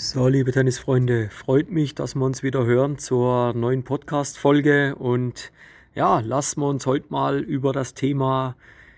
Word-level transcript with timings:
So, 0.00 0.28
liebe 0.28 0.52
Tennisfreunde, 0.52 1.28
freut 1.28 1.72
mich, 1.72 1.92
dass 1.92 2.14
wir 2.14 2.24
uns 2.24 2.44
wieder 2.44 2.64
hören 2.64 2.98
zur 2.98 3.52
neuen 3.52 3.82
Podcast-Folge. 3.82 4.94
Und 4.94 5.50
ja, 5.92 6.20
lassen 6.20 6.60
wir 6.60 6.68
uns 6.68 6.86
heute 6.86 7.06
mal 7.08 7.40
über 7.40 7.72
das 7.72 7.94
Thema 7.94 8.54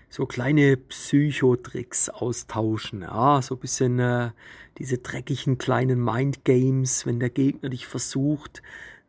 so 0.09 0.27
kleine 0.27 0.77
Psychotricks 0.77 2.09
austauschen. 2.09 3.01
Ja, 3.01 3.41
so 3.41 3.55
ein 3.55 3.59
bisschen 3.59 3.97
äh, 3.97 4.29
diese 4.77 4.99
dreckigen 4.99 5.57
kleinen 5.57 6.03
Mindgames, 6.03 7.07
wenn 7.07 7.19
der 7.19 7.31
Gegner 7.31 7.69
dich 7.69 7.87
versucht, 7.87 8.61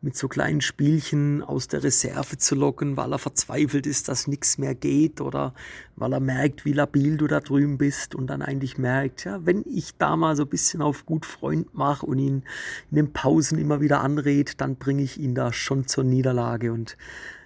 mit 0.03 0.17
so 0.17 0.27
kleinen 0.27 0.59
Spielchen 0.59 1.41
aus 1.41 1.69
der 1.69 1.81
Reserve 1.81 2.37
zu 2.37 2.55
locken, 2.55 2.97
weil 2.97 3.13
er 3.13 3.19
verzweifelt 3.19 3.87
ist, 3.87 4.09
dass 4.09 4.27
nichts 4.27 4.57
mehr 4.57 4.75
geht 4.75 5.21
oder 5.21 5.53
weil 5.95 6.11
er 6.11 6.19
merkt, 6.19 6.65
wie 6.65 6.73
labil 6.73 7.15
du 7.15 7.25
da 7.25 7.39
drüben 7.39 7.77
bist 7.77 8.13
und 8.13 8.27
dann 8.27 8.41
eigentlich 8.41 8.77
merkt, 8.77 9.23
ja, 9.23 9.45
wenn 9.45 9.63
ich 9.65 9.95
da 9.97 10.17
mal 10.17 10.35
so 10.35 10.43
ein 10.43 10.49
bisschen 10.49 10.81
auf 10.81 11.05
gut 11.05 11.25
Freund 11.25 11.73
mache 11.73 12.05
und 12.05 12.19
ihn 12.19 12.43
in 12.91 12.97
den 12.97 13.13
Pausen 13.13 13.57
immer 13.57 13.79
wieder 13.79 14.01
anred, 14.01 14.59
dann 14.59 14.75
bringe 14.75 15.03
ich 15.03 15.17
ihn 15.17 15.35
da 15.35 15.53
schon 15.53 15.87
zur 15.87 16.03
Niederlage. 16.03 16.73
Und 16.73 16.97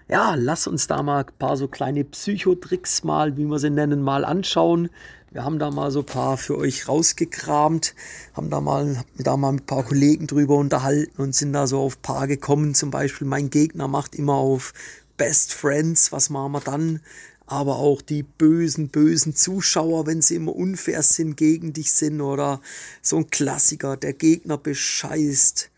ja, 0.10 0.34
lass 0.36 0.66
uns 0.66 0.88
da 0.88 1.04
mal 1.04 1.26
ein 1.26 1.34
paar 1.38 1.58
so 1.58 1.68
kleine 1.68 2.06
Psychotricks 2.06 3.04
mal, 3.04 3.38
wie 3.38 3.46
wir 3.46 3.60
sie 3.60 3.70
nennen, 3.70 4.02
mal 4.02 4.26
anschauen, 4.26 4.90
wir 5.32 5.44
haben 5.44 5.60
da 5.60 5.72
mal 5.72 5.92
so 5.92 6.00
ein 6.00 6.06
paar 6.06 6.38
für 6.38 6.58
euch 6.58 6.88
rausgekramt, 6.88 7.96
haben 8.34 8.50
da 8.50 8.62
mal, 8.62 9.04
da 9.18 9.36
mal 9.36 9.52
mit 9.52 9.64
ein 9.64 9.66
paar 9.66 9.84
Kollegen 9.84 10.26
drüber 10.26 10.56
unterhalten 10.56 11.22
und 11.22 11.36
sind 11.36 11.54
da 11.54 11.68
so 11.68 11.80
auf 11.80 12.02
paar 12.02 12.28
gekommen. 12.28 12.74
Zum 12.74 12.92
Beispiel, 12.92 13.28
mein 13.28 13.50
Gegner 13.50 13.88
macht 13.88 14.16
immer 14.16 14.36
auf 14.36 14.74
Best 15.18 15.54
Friends, 15.54 16.12
was 16.12 16.30
machen 16.30 16.54
wir 16.54 16.62
dann? 16.62 17.02
Aber 17.46 17.78
auch 17.78 18.02
die 18.02 18.24
bösen, 18.24 18.90
bösen 18.90 19.36
Zuschauer, 19.36 20.06
wenn 20.06 20.22
sie 20.22 20.36
immer 20.36 20.56
unfair 20.56 21.02
sind, 21.04 21.38
gegen 21.38 21.74
dich 21.74 21.94
sind 21.94 22.22
oder 22.22 22.62
so 23.02 23.18
ein 23.18 23.30
Klassiker, 23.30 23.98
der 23.98 24.14
Gegner 24.14 24.58
bescheißt. 24.58 25.72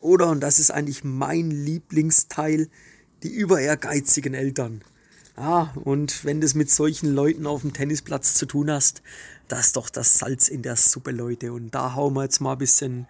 Oder, 0.00 0.28
und 0.28 0.40
das 0.40 0.58
ist 0.58 0.70
eigentlich 0.70 1.04
mein 1.04 1.50
Lieblingsteil, 1.50 2.68
die 3.22 3.30
über 3.30 3.60
ehrgeizigen 3.60 4.34
Eltern. 4.34 4.82
Ja, 5.36 5.72
und 5.84 6.24
wenn 6.24 6.40
du 6.40 6.46
es 6.46 6.54
mit 6.54 6.70
solchen 6.70 7.14
Leuten 7.14 7.46
auf 7.46 7.62
dem 7.62 7.72
Tennisplatz 7.72 8.34
zu 8.34 8.46
tun 8.46 8.70
hast, 8.70 9.02
das 9.48 9.66
ist 9.66 9.76
doch 9.76 9.88
das 9.88 10.18
Salz 10.18 10.48
in 10.48 10.62
der 10.62 10.76
Suppe, 10.76 11.10
Leute. 11.10 11.52
Und 11.52 11.70
da 11.74 11.94
hauen 11.94 12.14
wir 12.14 12.22
jetzt 12.24 12.40
mal 12.40 12.52
ein 12.52 12.58
bisschen, 12.58 13.06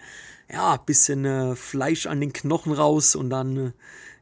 ja, 0.50 0.75
ein 0.75 0.84
bisschen 0.87 1.25
äh, 1.25 1.56
Fleisch 1.56 2.06
an 2.06 2.20
den 2.20 2.33
Knochen 2.33 2.73
raus 2.73 3.17
und 3.17 3.31
dann, 3.31 3.56
äh, 3.56 3.73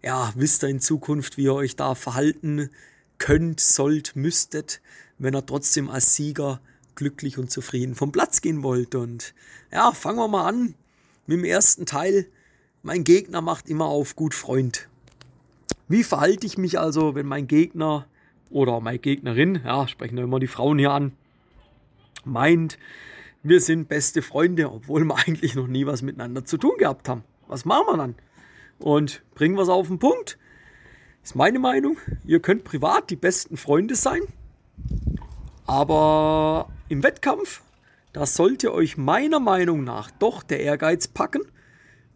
ja, 0.03 0.33
wisst 0.34 0.65
ihr 0.65 0.69
in 0.69 0.81
Zukunft, 0.81 1.37
wie 1.37 1.45
ihr 1.45 1.55
euch 1.55 1.77
da 1.77 1.95
verhalten 1.95 2.71
könnt, 3.19 3.61
sollt, 3.61 4.17
müsstet, 4.17 4.81
wenn 5.19 5.34
ihr 5.34 5.45
trotzdem 5.45 5.91
als 5.91 6.15
Sieger 6.15 6.61
glücklich 6.95 7.39
und 7.39 7.51
zufrieden 7.51 7.95
vom 7.95 8.12
Platz 8.12 8.41
gehen 8.41 8.62
wollt. 8.62 8.95
Und 8.95 9.34
ja, 9.71 9.93
fangen 9.93 10.19
wir 10.19 10.28
mal 10.28 10.47
an 10.47 10.75
mit 11.27 11.39
dem 11.39 11.45
ersten 11.45 11.87
Teil. 11.87 12.27
Mein 12.83 13.05
Gegner 13.05 13.43
macht 13.43 13.69
immer 13.69 13.87
auf 13.87 14.17
gut 14.17 14.34
Freund. 14.34 14.89
Wie 15.91 16.05
verhalte 16.05 16.46
ich 16.46 16.56
mich 16.56 16.78
also, 16.78 17.16
wenn 17.16 17.27
mein 17.27 17.48
Gegner 17.48 18.06
oder 18.48 18.78
meine 18.78 19.00
Gegnerin, 19.00 19.60
ja, 19.64 19.88
sprechen 19.88 20.16
ja 20.16 20.22
immer 20.22 20.38
die 20.38 20.47
Frauen 20.47 20.78
hier 20.78 20.92
an, 20.92 21.10
meint, 22.24 22.78
wir 23.42 23.60
sind 23.60 23.88
beste 23.88 24.22
Freunde, 24.22 24.70
obwohl 24.70 25.02
wir 25.02 25.16
eigentlich 25.27 25.56
noch 25.56 25.66
nie 25.66 25.86
was 25.86 26.02
miteinander 26.02 26.44
zu 26.44 26.58
tun 26.58 26.74
gehabt 26.78 27.08
haben. 27.08 27.24
Was 27.48 27.64
machen 27.64 27.86
wir 27.88 27.97
dann? 27.97 28.14
Und 28.78 29.24
bringen 29.34 29.56
wir 29.56 29.62
es 29.62 29.69
auf 29.69 29.88
den 29.88 29.98
Punkt. 29.98 30.38
Ist 31.24 31.34
meine 31.34 31.58
Meinung. 31.58 31.97
Ihr 32.25 32.38
könnt 32.38 32.62
privat 32.62 33.10
die 33.10 33.16
besten 33.16 33.56
Freunde 33.56 33.97
sein, 33.97 34.22
aber 35.66 36.69
im 36.88 37.02
Wettkampf, 37.02 37.62
da 38.12 38.27
sollte 38.27 38.72
euch 38.72 38.97
meiner 38.97 39.41
Meinung 39.41 39.82
nach 39.82 40.12
doch 40.12 40.44
der 40.44 40.60
Ehrgeiz 40.60 41.08
packen 41.08 41.42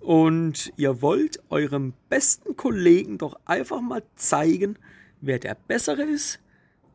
und 0.04 0.72
ihr 0.76 1.00
wollt 1.00 1.42
eurem 1.48 1.94
besten 2.10 2.56
Kollegen 2.56 3.16
doch 3.16 3.40
einfach 3.46 3.80
mal 3.80 4.02
zeigen, 4.16 4.78
wer 5.22 5.38
der 5.38 5.54
Bessere 5.54 6.02
ist. 6.02 6.40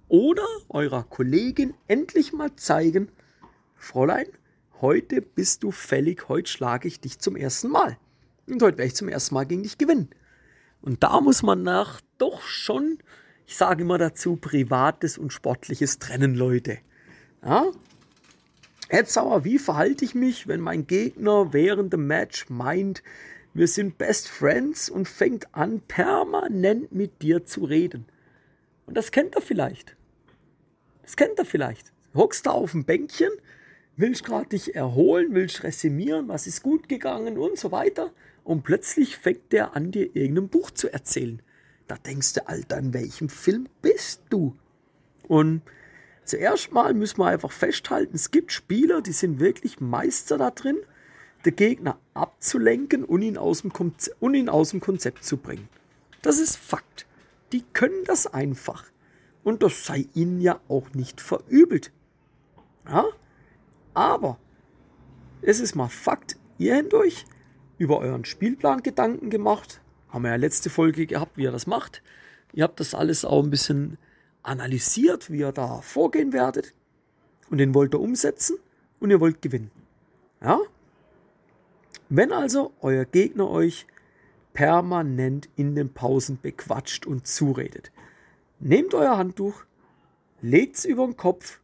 Oder 0.08 0.46
eurer 0.70 1.04
Kollegin 1.04 1.74
endlich 1.88 2.34
mal 2.34 2.56
zeigen, 2.56 3.10
Fräulein, 3.76 4.28
heute 4.82 5.22
bist 5.22 5.64
du 5.64 5.72
fällig, 5.72 6.30
heute 6.30 6.50
schlage 6.50 6.88
ich 6.88 7.00
dich 7.00 7.20
zum 7.20 7.36
ersten 7.36 7.70
Mal. 7.70 7.98
Und 8.48 8.62
heute 8.62 8.78
werde 8.78 8.90
ich 8.90 8.96
zum 8.96 9.10
ersten 9.10 9.34
Mal 9.36 9.46
gegen 9.46 9.64
dich 9.64 9.78
gewinnen. 9.78 10.10
Und 10.82 11.04
da 11.04 11.20
muss 11.20 11.42
man 11.42 11.64
nach 11.64 12.02
doch 12.20 12.44
schon, 12.44 13.00
ich 13.48 13.58
sage 13.58 13.84
immer 13.84 13.98
dazu, 13.98 14.36
Privates 14.36 15.18
und 15.18 15.34
Sportliches 15.34 15.98
trennen, 15.98 16.36
Leute. 16.36 16.78
Ja? 17.44 17.66
Jetzt 18.92 19.18
aber, 19.18 19.44
wie 19.44 19.60
verhalte 19.60 20.04
ich 20.04 20.16
mich, 20.16 20.48
wenn 20.48 20.62
mein 20.62 20.88
Gegner 20.88 21.54
während 21.54 21.94
dem 21.94 22.08
Match 22.08 22.50
meint, 22.50 23.04
wir 23.54 23.68
sind 23.68 23.98
Best 23.98 24.30
Friends 24.30 24.90
und 24.90 25.08
fängt 25.08 25.54
an, 25.54 25.82
permanent 25.82 26.92
mit 26.92 27.22
dir 27.22 27.46
zu 27.46 27.66
reden? 27.66 28.06
Und 28.88 28.98
das 28.98 29.12
kennt 29.12 29.36
er 29.36 29.42
vielleicht. 29.42 29.96
Das 31.04 31.16
kennt 31.16 31.38
er 31.38 31.46
vielleicht. 31.46 31.94
Hockst 32.16 32.48
da 32.48 32.52
auf 32.52 32.72
dem 32.72 32.86
Bänkchen, 32.86 33.32
willst 33.96 34.24
gerade 34.24 34.50
dich 34.50 34.76
erholen, 34.76 35.36
willst 35.36 35.64
resümieren, 35.64 36.28
was 36.28 36.48
ist 36.48 36.64
gut 36.64 36.90
gegangen 36.90 37.38
und 37.38 37.60
so 37.60 37.72
weiter. 37.72 38.12
Und 38.44 38.64
plötzlich 38.64 39.18
fängt 39.18 39.52
der 39.52 39.76
an, 39.76 39.92
dir 39.92 40.16
irgendein 40.16 40.50
Buch 40.50 40.72
zu 40.72 40.92
erzählen. 40.92 41.42
Da 41.88 41.96
denkst 41.96 42.34
du, 42.34 42.48
Alter, 42.48 42.80
in 42.80 42.94
welchem 42.94 43.30
Film 43.30 43.68
bist 43.84 44.24
du? 44.30 44.56
Und 45.28 45.62
Zuerst 46.30 46.72
mal 46.72 46.94
müssen 46.94 47.18
wir 47.18 47.26
einfach 47.26 47.52
festhalten, 47.52 48.16
es 48.16 48.30
gibt 48.30 48.52
Spieler, 48.52 49.02
die 49.02 49.14
sind 49.14 49.40
wirklich 49.40 49.80
Meister 49.80 50.38
da 50.38 50.52
drin, 50.52 50.78
den 51.44 51.56
Gegner 51.56 51.98
abzulenken 52.14 53.04
und 53.04 53.24
ihn 53.24 53.36
aus 53.36 53.64
dem, 53.64 53.74
Konzept, 53.74 54.16
und 54.22 54.36
ihn 54.36 54.48
aus 54.48 54.70
dem 54.70 54.80
Konzept 54.80 55.24
zu 55.24 55.38
bringen. 55.38 55.68
Das 56.22 56.38
ist 56.38 56.56
Fakt. 56.56 57.08
Die 57.52 57.64
können 57.74 58.04
das 58.06 58.28
einfach. 58.28 58.84
Und 59.44 59.64
das 59.64 59.88
sei 59.88 60.06
ihnen 60.14 60.40
ja 60.40 60.60
auch 60.68 60.94
nicht 60.94 61.20
verübelt. 61.20 61.92
Ja? 62.88 63.06
Aber 63.96 64.38
es 65.42 65.60
ist 65.60 65.74
mal 65.74 65.90
Fakt, 65.90 66.38
ihr 66.60 66.76
habt 66.76 66.94
euch 66.94 67.26
über 67.80 67.98
euren 67.98 68.24
Spielplan 68.24 68.84
Gedanken 68.84 69.32
gemacht. 69.32 69.82
Haben 70.10 70.26
wir 70.26 70.30
ja 70.30 70.36
letzte 70.36 70.70
Folge 70.70 71.08
gehabt, 71.08 71.38
wie 71.38 71.44
ihr 71.46 71.52
das 71.52 71.66
macht. 71.66 72.04
Ihr 72.54 72.66
habt 72.66 72.80
das 72.80 72.94
alles 72.94 73.26
auch 73.26 73.44
ein 73.44 73.50
bisschen 73.50 73.98
analysiert, 74.44 75.32
wie 75.32 75.40
ihr 75.40 75.52
da 75.52 75.82
vorgehen 75.82 76.34
werdet 76.34 76.74
und 77.50 77.58
den 77.58 77.74
wollt 77.74 77.94
ihr 77.94 78.00
umsetzen 78.00 78.58
und 79.00 79.10
ihr 79.10 79.20
wollt 79.20 79.42
gewinnen. 79.42 79.72
Ja? 80.42 80.60
Wenn 82.10 82.32
also 82.32 82.74
euer 82.82 83.06
Gegner 83.06 83.50
euch 83.50 83.86
permanent 84.54 85.50
in 85.56 85.76
den 85.76 85.94
Pausen 85.94 86.40
bequatscht 86.42 87.06
und 87.06 87.28
zuredet, 87.28 87.92
nehmt 88.60 88.94
euer 88.94 89.18
Handtuch, 89.18 89.64
legt 90.42 90.78
es 90.78 90.86
über 90.86 91.06
den 91.06 91.18
Kopf 91.18 91.60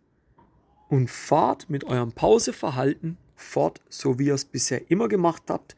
und 0.89 1.09
fahrt 1.09 1.69
mit 1.69 1.83
eurem 1.83 2.11
Pauseverhalten 2.11 3.17
fort, 3.35 3.81
so 3.89 4.19
wie 4.19 4.27
ihr 4.27 4.35
es 4.35 4.45
bisher 4.45 4.89
immer 4.89 5.07
gemacht 5.07 5.43
habt 5.49 5.75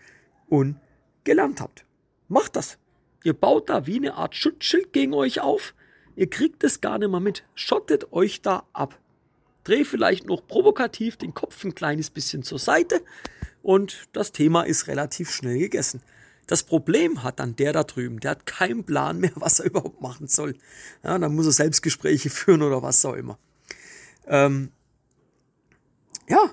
und 0.47 0.79
gelernt 1.23 1.61
habt. 1.61 1.85
Macht 2.27 2.55
das. 2.55 2.77
Ihr 3.23 3.33
baut 3.33 3.69
da 3.69 3.87
wie 3.87 3.97
eine 3.97 4.13
Art 4.15 4.35
Schutzschild 4.35 4.93
gegen 4.93 5.13
euch 5.13 5.41
auf 5.41 5.73
Ihr 6.17 6.29
kriegt 6.29 6.63
es 6.63 6.81
gar 6.81 6.97
nicht 6.97 7.11
mehr 7.11 7.19
mit. 7.19 7.43
Schottet 7.53 8.11
euch 8.11 8.41
da 8.41 8.63
ab. 8.73 8.99
Dreh 9.63 9.85
vielleicht 9.85 10.25
noch 10.25 10.45
provokativ 10.45 11.15
den 11.15 11.35
Kopf 11.35 11.63
ein 11.63 11.75
kleines 11.75 12.09
bisschen 12.09 12.41
zur 12.41 12.57
Seite 12.57 13.03
und 13.61 14.07
das 14.13 14.31
Thema 14.31 14.63
ist 14.63 14.87
relativ 14.87 15.29
schnell 15.29 15.59
gegessen. 15.59 16.01
Das 16.47 16.63
Problem 16.63 17.21
hat 17.21 17.39
dann 17.39 17.55
der 17.55 17.71
da 17.71 17.83
drüben, 17.83 18.19
der 18.19 18.31
hat 18.31 18.47
keinen 18.47 18.83
Plan 18.83 19.19
mehr, 19.19 19.31
was 19.35 19.59
er 19.59 19.67
überhaupt 19.67 20.01
machen 20.01 20.27
soll. 20.27 20.55
Ja, 21.03 21.19
dann 21.19 21.35
muss 21.35 21.45
er 21.45 21.51
Selbstgespräche 21.51 22.29
führen 22.31 22.63
oder 22.63 22.81
was 22.81 23.05
auch 23.05 23.13
immer. 23.13 23.37
Ähm, 24.25 24.71
ja, 26.27 26.51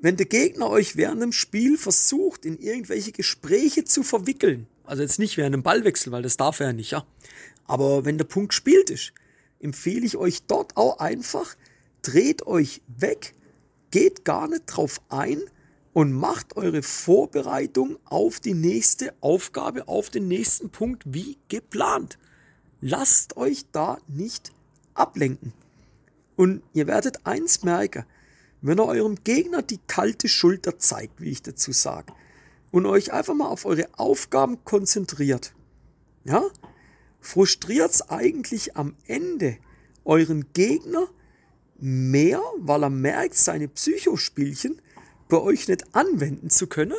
wenn 0.00 0.16
der 0.16 0.26
Gegner 0.26 0.70
euch 0.70 0.96
während 0.96 1.22
dem 1.22 1.32
Spiel 1.32 1.78
versucht, 1.78 2.44
in 2.44 2.58
irgendwelche 2.58 3.12
Gespräche 3.12 3.84
zu 3.84 4.02
verwickeln, 4.02 4.66
also 4.84 5.02
jetzt 5.02 5.20
nicht 5.20 5.36
während 5.36 5.54
dem 5.54 5.62
Ballwechsel, 5.62 6.10
weil 6.10 6.22
das 6.22 6.36
darf 6.36 6.58
er 6.58 6.68
ja 6.68 6.72
nicht, 6.72 6.90
ja. 6.90 7.06
Aber 7.68 8.04
wenn 8.04 8.18
der 8.18 8.24
Punkt 8.24 8.54
spielt 8.54 8.90
ist, 8.90 9.12
empfehle 9.60 10.04
ich 10.04 10.16
euch 10.16 10.42
dort 10.42 10.76
auch 10.76 10.98
einfach, 10.98 11.54
dreht 12.02 12.46
euch 12.46 12.82
weg, 12.88 13.34
geht 13.90 14.24
gar 14.24 14.48
nicht 14.48 14.64
drauf 14.66 15.00
ein 15.10 15.42
und 15.92 16.12
macht 16.12 16.56
eure 16.56 16.82
Vorbereitung 16.82 17.98
auf 18.04 18.40
die 18.40 18.54
nächste 18.54 19.14
Aufgabe, 19.20 19.86
auf 19.86 20.10
den 20.10 20.28
nächsten 20.28 20.70
Punkt 20.70 21.02
wie 21.06 21.38
geplant. 21.48 22.18
Lasst 22.80 23.36
euch 23.36 23.64
da 23.70 23.98
nicht 24.08 24.52
ablenken. 24.94 25.52
Und 26.36 26.62
ihr 26.72 26.86
werdet 26.86 27.26
eins 27.26 27.64
merken, 27.64 28.04
wenn 28.60 28.78
ihr 28.78 28.86
eurem 28.86 29.16
Gegner 29.24 29.62
die 29.62 29.80
kalte 29.86 30.28
Schulter 30.28 30.78
zeigt, 30.78 31.20
wie 31.20 31.30
ich 31.30 31.42
dazu 31.42 31.72
sage, 31.72 32.12
und 32.70 32.86
euch 32.86 33.12
einfach 33.12 33.34
mal 33.34 33.48
auf 33.48 33.64
eure 33.64 33.88
Aufgaben 33.96 34.64
konzentriert, 34.64 35.54
ja, 36.24 36.42
frustriert 37.28 37.90
es 37.90 38.08
eigentlich 38.08 38.74
am 38.78 38.96
Ende 39.06 39.58
euren 40.06 40.50
Gegner 40.54 41.08
mehr, 41.78 42.40
weil 42.56 42.82
er 42.82 42.88
merkt, 42.90 43.34
seine 43.34 43.68
Psychospielchen 43.68 44.80
bei 45.28 45.36
euch 45.36 45.68
nicht 45.68 45.94
anwenden 45.94 46.48
zu 46.48 46.68
können. 46.68 46.96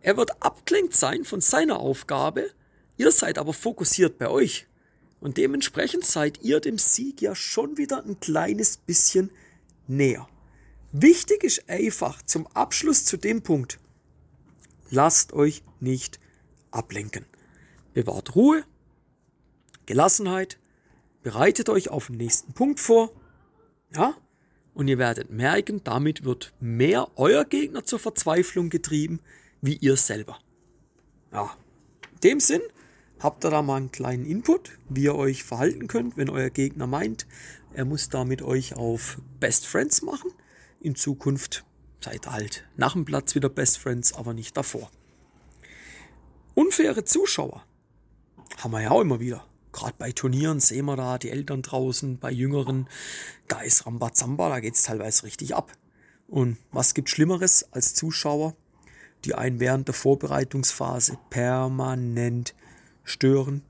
Er 0.00 0.16
wird 0.16 0.40
abgelenkt 0.44 0.94
sein 0.94 1.24
von 1.24 1.40
seiner 1.40 1.80
Aufgabe, 1.80 2.52
ihr 2.98 3.10
seid 3.10 3.38
aber 3.38 3.52
fokussiert 3.52 4.16
bei 4.16 4.30
euch. 4.30 4.68
Und 5.18 5.38
dementsprechend 5.38 6.04
seid 6.04 6.42
ihr 6.42 6.60
dem 6.60 6.78
Sieg 6.78 7.20
ja 7.20 7.34
schon 7.34 7.78
wieder 7.78 8.04
ein 8.04 8.20
kleines 8.20 8.76
bisschen 8.76 9.30
näher. 9.88 10.28
Wichtig 10.92 11.42
ist 11.42 11.68
einfach 11.68 12.22
zum 12.22 12.46
Abschluss 12.46 13.04
zu 13.04 13.16
dem 13.16 13.42
Punkt, 13.42 13.80
lasst 14.88 15.32
euch 15.32 15.64
nicht 15.80 16.20
ablenken. 16.70 17.26
Bewahrt 17.92 18.36
Ruhe, 18.36 18.64
Gelassenheit, 19.86 20.58
bereitet 21.22 21.68
euch 21.68 21.88
auf 21.88 22.08
den 22.08 22.16
nächsten 22.16 22.52
Punkt 22.52 22.80
vor, 22.80 23.12
ja, 23.94 24.14
und 24.74 24.88
ihr 24.88 24.98
werdet 24.98 25.30
merken, 25.30 25.82
damit 25.84 26.24
wird 26.24 26.52
mehr 26.60 27.08
euer 27.16 27.44
Gegner 27.44 27.84
zur 27.84 27.98
Verzweiflung 27.98 28.68
getrieben, 28.68 29.20
wie 29.62 29.76
ihr 29.76 29.96
selber. 29.96 30.38
Ja, 31.32 31.56
in 32.12 32.20
dem 32.20 32.40
Sinn 32.40 32.60
habt 33.18 33.44
ihr 33.44 33.50
da 33.50 33.62
mal 33.62 33.76
einen 33.76 33.92
kleinen 33.92 34.26
Input, 34.26 34.72
wie 34.88 35.04
ihr 35.04 35.14
euch 35.14 35.44
verhalten 35.44 35.86
könnt, 35.86 36.16
wenn 36.16 36.28
euer 36.28 36.50
Gegner 36.50 36.86
meint, 36.86 37.26
er 37.76 37.84
muss 37.84 38.08
da 38.08 38.24
mit 38.24 38.40
euch 38.40 38.74
auf 38.74 39.18
Best 39.38 39.66
Friends 39.66 40.00
machen. 40.00 40.30
In 40.80 40.94
Zukunft 40.94 41.64
seid 42.00 42.26
halt 42.26 42.64
nach 42.76 42.94
dem 42.94 43.04
Platz 43.04 43.34
wieder 43.34 43.50
Best 43.50 43.78
Friends, 43.78 44.14
aber 44.14 44.32
nicht 44.32 44.56
davor. 44.56 44.90
Unfaire 46.54 47.04
Zuschauer 47.04 47.66
haben 48.58 48.70
wir 48.70 48.80
ja 48.80 48.90
auch 48.90 49.02
immer 49.02 49.20
wieder. 49.20 49.46
Gerade 49.76 49.94
bei 49.98 50.10
Turnieren 50.10 50.58
sehen 50.58 50.86
wir 50.86 50.96
da 50.96 51.18
die 51.18 51.28
Eltern 51.28 51.60
draußen, 51.60 52.18
bei 52.18 52.32
Jüngeren, 52.32 52.88
da 53.46 53.60
ist 53.60 53.84
Rambazamba, 53.84 54.48
da 54.48 54.60
geht 54.60 54.74
es 54.74 54.84
teilweise 54.84 55.24
richtig 55.24 55.54
ab. 55.54 55.70
Und 56.28 56.56
was 56.72 56.94
gibt 56.94 57.10
Schlimmeres 57.10 57.68
als 57.72 57.92
Zuschauer, 57.92 58.56
die 59.26 59.34
einen 59.34 59.60
während 59.60 59.86
der 59.86 59.94
Vorbereitungsphase 59.94 61.18
permanent 61.28 62.54
stören 63.04 63.60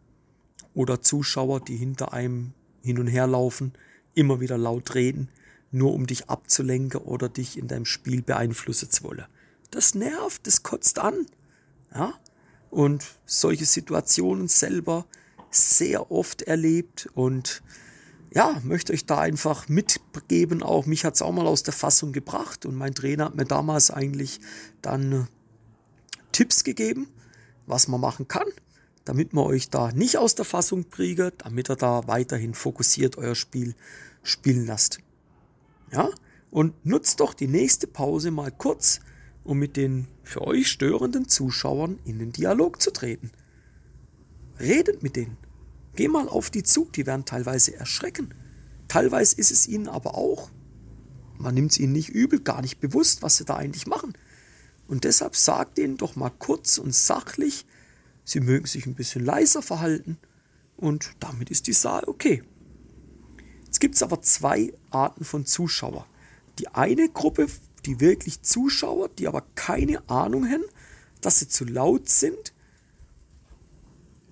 oder 0.75 1.03
Zuschauer, 1.03 1.59
die 1.59 1.77
hinter 1.77 2.13
einem 2.13 2.53
hin 2.85 3.01
und 3.01 3.09
her 3.09 3.27
laufen, 3.27 3.73
immer 4.15 4.39
wieder 4.39 4.57
laut 4.57 4.95
reden, 4.95 5.29
nur 5.73 5.93
um 5.93 6.07
dich 6.07 6.31
abzulenken 6.31 7.01
oder 7.01 7.29
dich 7.29 7.59
in 7.59 7.67
deinem 7.67 7.85
Spiel 7.85 8.23
beeinflussen 8.23 8.91
zu 8.91 9.03
wollen. 9.03 9.27
Das 9.73 9.97
nervt, 9.97 10.47
das 10.47 10.63
kotzt 10.63 11.01
an. 11.01 11.27
Ja? 11.93 12.15
Und 12.71 13.05
solche 13.25 13.67
Situationen 13.67 14.47
selber 14.47 15.05
sehr 15.57 16.11
oft 16.11 16.43
erlebt 16.43 17.09
und 17.15 17.63
ja, 18.35 18.61
möchte 18.65 18.93
euch 18.93 19.07
da 19.07 19.21
einfach 19.21 19.69
mitgeben. 19.69 20.63
Auch 20.63 20.87
mich 20.87 21.05
hat 21.05 21.15
es 21.15 21.23
auch 21.23 21.33
mal 21.33 21.47
aus 21.47 21.63
der 21.63 21.73
Fassung 21.73 22.13
gebracht 22.13 22.67
und 22.67 22.75
mein 22.75 22.95
Trainer 22.95 23.27
hat 23.27 23.35
mir 23.35 23.47
damals 23.47 23.91
eigentlich 23.91 24.41
dann 24.83 25.29
Tipps 26.33 26.65
gegeben, 26.65 27.09
was 27.67 27.89
man 27.89 28.01
machen 28.01 28.29
kann, 28.29 28.47
damit 29.07 29.33
man 29.33 29.45
euch 29.45 29.71
da 29.71 29.91
nicht 29.93 30.19
aus 30.19 30.35
der 30.35 30.45
Fassung 30.45 30.85
bringt, 30.85 31.33
damit 31.39 31.71
ihr 31.71 31.77
da 31.77 32.07
weiterhin 32.09 32.53
fokussiert 32.53 33.17
euer 33.17 33.35
Spiel 33.35 33.75
spielen 34.23 34.67
lasst. 34.67 34.99
Ja, 35.93 36.11
und 36.51 36.85
nutzt 36.85 37.21
doch 37.21 37.33
die 37.33 37.49
nächste 37.49 37.87
Pause 37.87 38.31
mal 38.31 38.51
kurz, 38.51 39.01
um 39.45 39.59
mit 39.59 39.77
den 39.77 40.09
für 40.23 40.43
euch 40.43 40.69
störenden 40.69 41.29
Zuschauern 41.29 41.99
in 42.05 42.19
den 42.19 42.33
Dialog 42.33 42.83
zu 42.83 42.93
treten. 42.93 43.31
Redet 44.59 45.03
mit 45.03 45.17
denen. 45.17 45.37
Geh 45.97 46.09
mal 46.09 46.29
auf 46.29 46.51
die 46.51 46.63
zu, 46.63 46.89
die 46.95 47.07
werden 47.07 47.25
teilweise 47.25 47.75
erschrecken. 47.75 48.35
Teilweise 48.89 49.37
ist 49.37 49.51
es 49.51 49.67
ihnen 49.67 49.89
aber 49.89 50.15
auch, 50.15 50.51
man 51.39 51.55
nimmt 51.55 51.73
es 51.73 51.79
ihnen 51.79 51.93
nicht 51.93 52.11
übel, 52.11 52.41
gar 52.41 52.63
nicht 52.63 52.81
bewusst, 52.81 53.23
was 53.23 53.39
sie 53.39 53.45
da 53.45 53.57
eigentlich 53.57 53.87
machen. 53.87 54.13
Und 54.89 55.05
deshalb 55.05 55.37
sagt 55.37 55.79
ihnen 55.79 55.97
doch 55.97 56.15
mal 56.15 56.31
kurz 56.31 56.79
und 56.79 56.95
sachlich, 56.95 57.67
sie 58.25 58.41
mögen 58.41 58.67
sich 58.67 58.87
ein 58.87 58.95
bisschen 58.95 59.25
leiser 59.25 59.63
verhalten 59.63 60.19
und 60.77 61.13
damit 61.19 61.51
ist 61.51 61.67
die 61.67 61.73
Sache 61.73 62.09
okay. 62.09 62.43
Jetzt 63.65 63.81
gibt 63.81 63.97
es 63.97 64.03
aber 64.03 64.23
zwei 64.23 64.73
Arten 64.91 65.25
von 65.25 65.45
Zuschauer. 65.45 66.07
Die 66.59 66.69
eine 66.69 67.09
Gruppe, 67.09 67.47
die 67.85 68.01
wirklich 68.01 68.43
Zuschauer, 68.43 69.09
die 69.09 69.29
aber 69.29 69.43
keine 69.55 70.09
Ahnung 70.09 70.49
haben, 70.49 70.65
dass 71.21 71.39
sie 71.39 71.49
zu 71.49 71.65
laut 71.65 72.09
sind. 72.09 72.53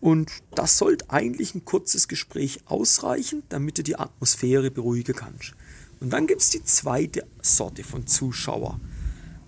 Und 0.04 0.30
das 0.54 0.76
sollte 0.76 1.08
eigentlich 1.08 1.54
ein 1.54 1.64
kurzes 1.64 2.08
Gespräch 2.08 2.58
ausreichen, 2.66 3.42
damit 3.48 3.78
du 3.78 3.82
die 3.82 3.98
Atmosphäre 3.98 4.70
beruhigen 4.70 5.16
kannst. 5.16 5.54
Und 5.98 6.12
dann 6.12 6.26
gibt 6.26 6.42
es 6.42 6.50
die 6.50 6.62
zweite 6.62 7.26
Sorte 7.40 7.84
von 7.84 8.06
Zuschauer. 8.06 8.78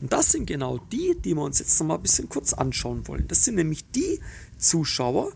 Und 0.00 0.14
das 0.14 0.32
sind 0.32 0.46
genau 0.46 0.78
die, 0.78 1.14
die 1.22 1.34
wir 1.34 1.42
uns 1.42 1.58
jetzt 1.58 1.78
noch 1.78 1.88
mal 1.88 1.96
ein 1.96 2.02
bisschen 2.02 2.30
kurz 2.30 2.54
anschauen 2.54 3.06
wollen. 3.06 3.28
Das 3.28 3.44
sind 3.44 3.56
nämlich 3.56 3.84
die 3.90 4.18
Zuschauer, 4.56 5.30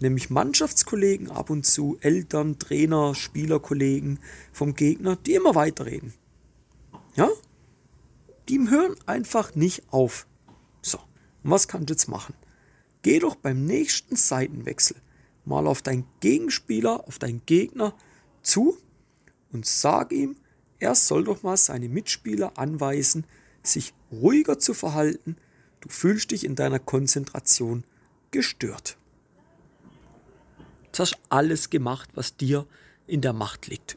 nämlich 0.00 0.28
Mannschaftskollegen 0.28 1.30
ab 1.30 1.48
und 1.48 1.64
zu, 1.64 1.96
Eltern, 2.02 2.58
Trainer, 2.58 3.14
Spielerkollegen 3.14 4.18
vom 4.52 4.74
Gegner, 4.74 5.16
die 5.16 5.32
immer 5.32 5.54
weiterreden. 5.54 6.12
Ja? 7.16 7.30
Die 8.50 8.58
hören 8.68 8.96
einfach 9.06 9.54
nicht 9.54 9.84
auf. 9.90 10.26
So, 10.82 10.98
und 11.42 11.50
was 11.50 11.68
kannst 11.68 11.88
du 11.88 11.94
jetzt 11.94 12.08
machen? 12.08 12.34
Geh 13.02 13.18
doch 13.18 13.34
beim 13.34 13.64
nächsten 13.66 14.16
Seitenwechsel 14.16 14.96
mal 15.44 15.66
auf 15.66 15.82
deinen 15.82 16.06
Gegenspieler, 16.20 17.06
auf 17.06 17.18
deinen 17.18 17.44
Gegner 17.46 17.94
zu 18.42 18.78
und 19.52 19.66
sag 19.66 20.12
ihm, 20.12 20.36
er 20.78 20.94
soll 20.94 21.24
doch 21.24 21.42
mal 21.42 21.56
seine 21.56 21.88
Mitspieler 21.88 22.58
anweisen, 22.58 23.24
sich 23.62 23.94
ruhiger 24.10 24.58
zu 24.58 24.74
verhalten. 24.74 25.36
Du 25.80 25.88
fühlst 25.88 26.30
dich 26.30 26.44
in 26.44 26.56
deiner 26.56 26.78
Konzentration 26.78 27.84
gestört. 28.30 28.96
Du 30.92 30.98
hast 30.98 31.18
alles 31.28 31.70
gemacht, 31.70 32.10
was 32.14 32.36
dir 32.36 32.66
in 33.06 33.20
der 33.20 33.32
Macht 33.32 33.66
liegt. 33.66 33.96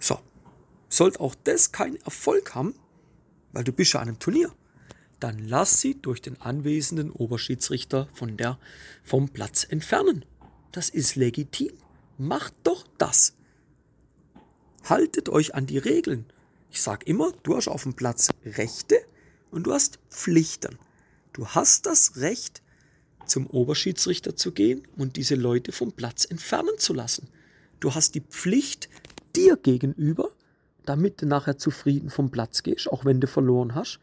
So, 0.00 0.18
sollte 0.88 1.20
auch 1.20 1.34
das 1.44 1.72
keinen 1.72 1.96
Erfolg 1.96 2.54
haben, 2.54 2.74
weil 3.52 3.64
du 3.64 3.72
bist 3.72 3.92
ja 3.92 4.00
an 4.00 4.08
einem 4.08 4.18
Turnier, 4.18 4.52
dann 5.26 5.40
lass 5.40 5.80
sie 5.80 6.00
durch 6.00 6.22
den 6.22 6.40
anwesenden 6.40 7.10
Oberschiedsrichter 7.10 8.06
von 8.14 8.36
der, 8.36 8.60
vom 9.02 9.28
Platz 9.28 9.66
entfernen. 9.68 10.24
Das 10.70 10.88
ist 10.88 11.16
legitim. 11.16 11.72
Macht 12.16 12.54
doch 12.62 12.86
das. 12.96 13.34
Haltet 14.84 15.28
euch 15.28 15.56
an 15.56 15.66
die 15.66 15.78
Regeln. 15.78 16.26
Ich 16.70 16.80
sage 16.80 17.04
immer, 17.06 17.32
du 17.42 17.56
hast 17.56 17.66
auf 17.66 17.82
dem 17.82 17.94
Platz 17.94 18.28
Rechte 18.44 19.00
und 19.50 19.66
du 19.66 19.72
hast 19.72 19.98
Pflichten. 20.10 20.78
Du 21.32 21.48
hast 21.48 21.86
das 21.86 22.18
Recht, 22.18 22.62
zum 23.26 23.48
Oberschiedsrichter 23.48 24.36
zu 24.36 24.52
gehen 24.52 24.86
und 24.96 25.16
diese 25.16 25.34
Leute 25.34 25.72
vom 25.72 25.90
Platz 25.90 26.24
entfernen 26.24 26.78
zu 26.78 26.94
lassen. 26.94 27.26
Du 27.80 27.96
hast 27.96 28.14
die 28.14 28.20
Pflicht 28.20 28.88
dir 29.34 29.56
gegenüber, 29.56 30.30
damit 30.84 31.20
du 31.20 31.26
nachher 31.26 31.58
zufrieden 31.58 32.10
vom 32.10 32.30
Platz 32.30 32.62
gehst, 32.62 32.86
auch 32.86 33.04
wenn 33.04 33.20
du 33.20 33.26
verloren 33.26 33.74
hast, 33.74 33.98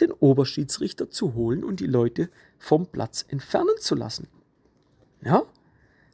den 0.00 0.12
Oberschiedsrichter 0.12 1.10
zu 1.10 1.34
holen 1.34 1.64
und 1.64 1.80
die 1.80 1.86
Leute 1.86 2.30
vom 2.58 2.86
Platz 2.86 3.24
entfernen 3.28 3.74
zu 3.78 3.94
lassen. 3.94 4.28
Ja? 5.22 5.42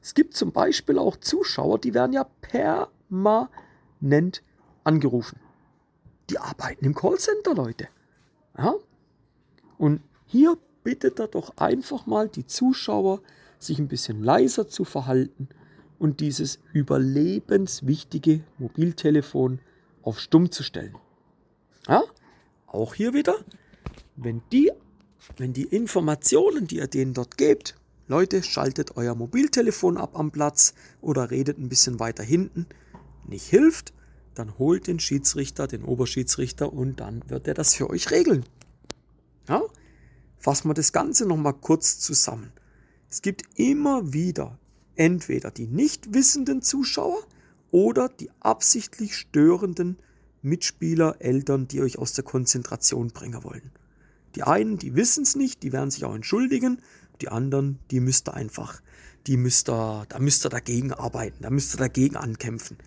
Es 0.02 0.14
gibt 0.14 0.34
zum 0.34 0.52
Beispiel 0.52 0.98
auch 0.98 1.16
Zuschauer, 1.16 1.78
die 1.78 1.94
werden 1.94 2.12
ja 2.12 2.24
permanent 2.40 4.42
angerufen. 4.84 5.40
Die 6.30 6.38
arbeiten 6.38 6.84
im 6.84 6.94
Callcenter, 6.94 7.54
Leute. 7.54 7.88
Ja? 8.56 8.74
Und 9.78 10.02
hier 10.26 10.56
bittet 10.84 11.18
er 11.18 11.28
doch 11.28 11.56
einfach 11.56 12.06
mal 12.06 12.28
die 12.28 12.46
Zuschauer, 12.46 13.20
sich 13.58 13.78
ein 13.78 13.88
bisschen 13.88 14.22
leiser 14.22 14.68
zu 14.68 14.84
verhalten 14.84 15.48
und 15.98 16.20
dieses 16.20 16.60
überlebenswichtige 16.72 18.42
Mobiltelefon 18.58 19.60
auf 20.02 20.18
Stumm 20.18 20.50
zu 20.50 20.62
stellen. 20.62 20.96
Ja? 21.86 22.02
Auch 22.66 22.94
hier 22.94 23.12
wieder, 23.12 23.34
wenn 24.22 24.42
die, 24.52 24.70
wenn 25.36 25.52
die 25.52 25.64
Informationen, 25.64 26.66
die 26.66 26.76
ihr 26.76 26.86
denen 26.86 27.14
dort 27.14 27.36
gebt, 27.36 27.76
Leute, 28.06 28.42
schaltet 28.42 28.96
euer 28.96 29.14
Mobiltelefon 29.14 29.96
ab 29.96 30.18
am 30.18 30.30
Platz 30.30 30.74
oder 31.00 31.30
redet 31.30 31.58
ein 31.58 31.68
bisschen 31.68 32.00
weiter 32.00 32.22
hinten, 32.22 32.66
nicht 33.26 33.46
hilft, 33.46 33.92
dann 34.34 34.58
holt 34.58 34.86
den 34.86 34.98
Schiedsrichter, 34.98 35.66
den 35.66 35.84
Oberschiedsrichter 35.84 36.72
und 36.72 37.00
dann 37.00 37.22
wird 37.28 37.46
er 37.46 37.54
das 37.54 37.74
für 37.74 37.88
euch 37.88 38.10
regeln. 38.10 38.44
Ja? 39.48 39.62
Fassen 40.38 40.68
wir 40.68 40.74
das 40.74 40.92
Ganze 40.92 41.26
nochmal 41.26 41.54
kurz 41.54 41.98
zusammen. 41.98 42.52
Es 43.08 43.22
gibt 43.22 43.42
immer 43.56 44.12
wieder 44.12 44.58
entweder 44.96 45.50
die 45.50 45.66
nicht 45.66 46.14
wissenden 46.14 46.62
Zuschauer 46.62 47.22
oder 47.70 48.08
die 48.08 48.30
absichtlich 48.40 49.16
störenden 49.16 49.98
Mitspieler, 50.42 51.16
Eltern, 51.18 51.68
die 51.68 51.80
euch 51.80 51.98
aus 51.98 52.12
der 52.14 52.24
Konzentration 52.24 53.08
bringen 53.08 53.44
wollen. 53.44 53.70
Die 54.34 54.42
einen, 54.42 54.78
die 54.78 54.94
wissen 54.94 55.22
es 55.24 55.34
nicht, 55.34 55.62
die 55.62 55.72
werden 55.72 55.90
sich 55.90 56.04
auch 56.04 56.14
entschuldigen. 56.14 56.80
Die 57.20 57.28
anderen, 57.28 57.78
die 57.90 58.00
müsst 58.00 58.28
ihr 58.28 58.34
einfach, 58.34 58.80
die 59.26 59.36
müsst 59.36 59.68
ihr, 59.68 60.06
da 60.08 60.18
müsst 60.18 60.46
ihr 60.46 60.50
dagegen 60.50 60.92
arbeiten, 60.92 61.42
da 61.42 61.50
müsst 61.50 61.74
ihr 61.74 61.78
dagegen 61.78 62.16
ankämpfen. 62.16 62.78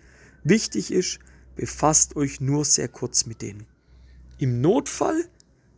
Wichtig 0.42 0.90
ist, 0.90 1.18
befasst 1.56 2.16
euch 2.16 2.40
nur 2.40 2.64
sehr 2.64 2.88
kurz 2.88 3.26
mit 3.26 3.42
denen. 3.42 3.66
Im 4.38 4.60
Notfall, 4.60 5.28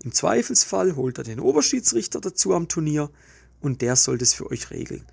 im 0.02 0.12
Zweifelsfall 0.12 0.96
holt 0.96 1.18
er 1.18 1.24
den 1.24 1.40
Oberschiedsrichter 1.40 2.20
dazu 2.20 2.54
am 2.54 2.68
Turnier 2.68 3.10
und 3.60 3.82
der 3.82 3.96
soll 3.96 4.18
das 4.18 4.32
für 4.32 4.50
euch 4.50 4.70
regeln. 4.70 5.04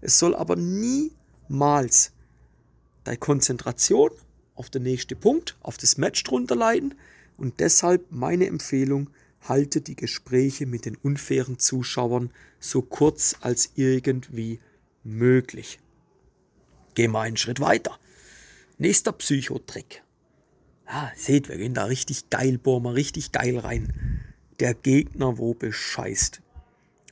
Es 0.00 0.18
soll 0.18 0.34
aber 0.34 0.56
niemals 0.56 2.12
deine 3.04 3.18
Konzentration 3.18 4.10
auf 4.54 4.70
den 4.70 4.84
nächsten 4.84 5.18
Punkt, 5.18 5.56
auf 5.60 5.78
das 5.78 5.96
Match 5.96 6.22
drunter 6.22 6.54
leiden 6.54 6.94
und 7.36 7.58
deshalb 7.60 8.10
meine 8.10 8.46
Empfehlung, 8.46 9.10
halte 9.42 9.80
die 9.80 9.96
Gespräche 9.96 10.66
mit 10.66 10.84
den 10.86 10.96
unfairen 10.96 11.58
Zuschauern 11.58 12.30
so 12.60 12.82
kurz 12.82 13.36
als 13.40 13.72
irgendwie 13.74 14.60
möglich. 15.04 15.78
Gehen 16.94 17.12
wir 17.12 17.20
einen 17.20 17.36
Schritt 17.36 17.60
weiter. 17.60 17.98
Nächster 18.78 19.12
Psychotrick. 19.12 20.02
Ah, 20.86 21.10
seht, 21.16 21.48
wir 21.48 21.56
gehen 21.56 21.74
da 21.74 21.84
richtig 21.84 22.30
geil, 22.30 22.58
bohren 22.58 22.82
wir 22.82 22.94
richtig 22.94 23.32
geil 23.32 23.58
rein. 23.58 24.20
Der 24.60 24.74
Gegner, 24.74 25.38
wo 25.38 25.54
bescheißt. 25.54 26.42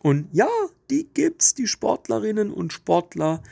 Und 0.03 0.29
ja, 0.33 0.49
die 0.91 1.09
gibt's, 1.13 1.55
die 1.55 1.67
Sportlerinnen 1.67 2.53
und 2.53 2.73
Sportler, 2.73 3.43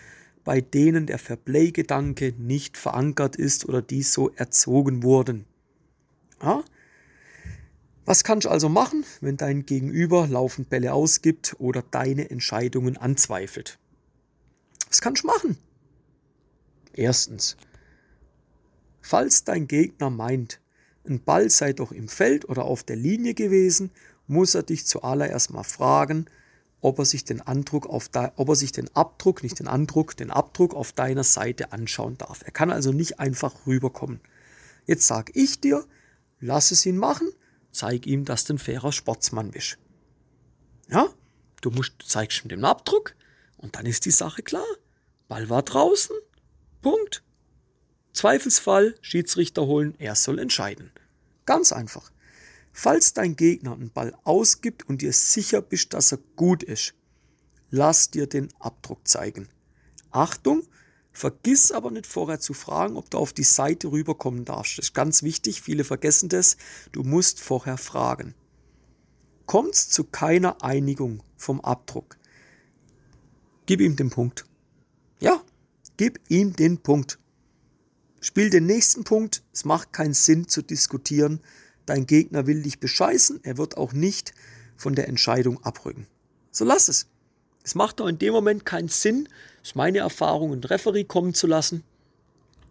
bei 0.44 0.60
denen 0.60 1.06
der 1.06 1.18
Fairplay-Gedanke 1.18 2.34
nicht 2.38 2.76
verankert 2.76 3.36
ist 3.36 3.68
oder 3.68 3.82
die 3.82 4.02
so 4.02 4.30
erzogen 4.30 5.02
wurden. 5.02 5.44
Ja? 6.42 6.64
Was 8.08 8.24
kannst 8.24 8.46
du 8.46 8.48
also 8.48 8.70
machen, 8.70 9.04
wenn 9.20 9.36
dein 9.36 9.66
Gegenüber 9.66 10.26
laufend 10.26 10.70
Bälle 10.70 10.94
ausgibt 10.94 11.56
oder 11.58 11.82
deine 11.82 12.30
Entscheidungen 12.30 12.96
anzweifelt? 12.96 13.78
Was 14.88 15.02
kannst 15.02 15.24
du 15.24 15.26
machen? 15.26 15.58
Erstens, 16.94 17.58
falls 19.02 19.44
dein 19.44 19.68
Gegner 19.68 20.08
meint, 20.08 20.58
ein 21.06 21.22
Ball 21.22 21.50
sei 21.50 21.74
doch 21.74 21.92
im 21.92 22.08
Feld 22.08 22.48
oder 22.48 22.64
auf 22.64 22.82
der 22.82 22.96
Linie 22.96 23.34
gewesen, 23.34 23.90
muss 24.26 24.54
er 24.54 24.62
dich 24.62 24.86
zuallererst 24.86 25.50
mal 25.50 25.62
fragen, 25.62 26.30
ob 26.80 26.98
er 27.00 27.04
sich 27.04 27.26
den 27.26 27.42
Andruck 27.42 27.86
auf 27.86 28.08
de, 28.08 28.30
ob 28.36 28.48
er 28.48 28.56
sich 28.56 28.72
den 28.72 28.88
Abdruck, 28.96 29.42
nicht 29.42 29.58
den 29.58 29.68
Andruck, 29.68 30.16
den 30.16 30.30
Abdruck 30.30 30.72
auf 30.72 30.92
deiner 30.92 31.24
Seite 31.24 31.72
anschauen 31.72 32.16
darf. 32.16 32.40
Er 32.42 32.52
kann 32.52 32.70
also 32.70 32.90
nicht 32.90 33.20
einfach 33.20 33.66
rüberkommen. 33.66 34.20
Jetzt 34.86 35.06
sag 35.06 35.36
ich 35.36 35.60
dir, 35.60 35.84
lass 36.40 36.70
es 36.70 36.86
ihn 36.86 36.96
machen, 36.96 37.28
zeig 37.72 38.06
ihm, 38.06 38.24
dass 38.24 38.44
du 38.44 38.54
ein 38.54 38.58
fairer 38.58 38.92
Sportsmann 38.92 39.50
bist. 39.50 39.78
Ja, 40.88 41.08
du 41.60 41.70
musst, 41.70 41.94
du 41.98 42.06
zeigst 42.06 42.44
ihm 42.44 42.48
den 42.48 42.64
Abdruck 42.64 43.14
und 43.56 43.76
dann 43.76 43.86
ist 43.86 44.04
die 44.04 44.10
Sache 44.10 44.42
klar. 44.42 44.66
Ball 45.28 45.48
war 45.50 45.62
draußen, 45.62 46.16
Punkt. 46.80 47.22
Zweifelsfall, 48.12 48.94
Schiedsrichter 49.00 49.66
holen, 49.66 49.94
er 49.98 50.14
soll 50.14 50.38
entscheiden. 50.38 50.90
Ganz 51.44 51.72
einfach. 51.72 52.10
Falls 52.72 53.12
dein 53.12 53.36
Gegner 53.36 53.72
einen 53.72 53.90
Ball 53.90 54.16
ausgibt 54.24 54.88
und 54.88 55.02
dir 55.02 55.12
sicher 55.12 55.60
bist, 55.60 55.94
dass 55.94 56.12
er 56.12 56.18
gut 56.36 56.62
ist, 56.62 56.94
lass 57.70 58.10
dir 58.10 58.26
den 58.26 58.48
Abdruck 58.60 59.06
zeigen. 59.06 59.48
Achtung, 60.10 60.66
vergiss 61.18 61.72
aber 61.72 61.90
nicht 61.90 62.06
vorher 62.06 62.38
zu 62.38 62.54
fragen, 62.54 62.96
ob 62.96 63.10
du 63.10 63.18
auf 63.18 63.32
die 63.32 63.42
Seite 63.42 63.90
rüberkommen 63.90 64.44
darfst. 64.44 64.78
Das 64.78 64.86
ist 64.86 64.94
ganz 64.94 65.22
wichtig, 65.22 65.60
viele 65.60 65.82
vergessen 65.82 66.28
das. 66.28 66.56
Du 66.92 67.02
musst 67.02 67.40
vorher 67.40 67.76
fragen. 67.76 68.34
Kommt 69.46 69.74
es 69.74 69.88
zu 69.88 70.04
keiner 70.04 70.62
Einigung 70.62 71.22
vom 71.36 71.60
Abdruck, 71.60 72.16
gib 73.66 73.80
ihm 73.80 73.96
den 73.96 74.10
Punkt. 74.10 74.44
Ja, 75.18 75.42
gib 75.96 76.20
ihm 76.28 76.54
den 76.54 76.78
Punkt. 76.78 77.18
Spiel 78.20 78.50
den 78.50 78.66
nächsten 78.66 79.04
Punkt. 79.04 79.42
Es 79.52 79.64
macht 79.64 79.92
keinen 79.92 80.14
Sinn 80.14 80.46
zu 80.48 80.62
diskutieren. 80.62 81.40
Dein 81.86 82.06
Gegner 82.06 82.46
will 82.46 82.62
dich 82.62 82.78
bescheißen. 82.78 83.40
Er 83.42 83.58
wird 83.58 83.76
auch 83.76 83.92
nicht 83.92 84.34
von 84.76 84.94
der 84.94 85.08
Entscheidung 85.08 85.62
abrücken. 85.64 86.06
So 86.50 86.64
lass 86.64 86.88
es. 86.88 87.06
Es 87.68 87.74
macht 87.74 88.00
doch 88.00 88.06
in 88.06 88.18
dem 88.18 88.32
Moment 88.32 88.64
keinen 88.64 88.88
Sinn, 88.88 89.28
ist 89.62 89.76
meine 89.76 89.98
Erfahrung, 89.98 90.52
einen 90.52 90.64
Referee 90.64 91.04
kommen 91.04 91.34
zu 91.34 91.46
lassen. 91.46 91.84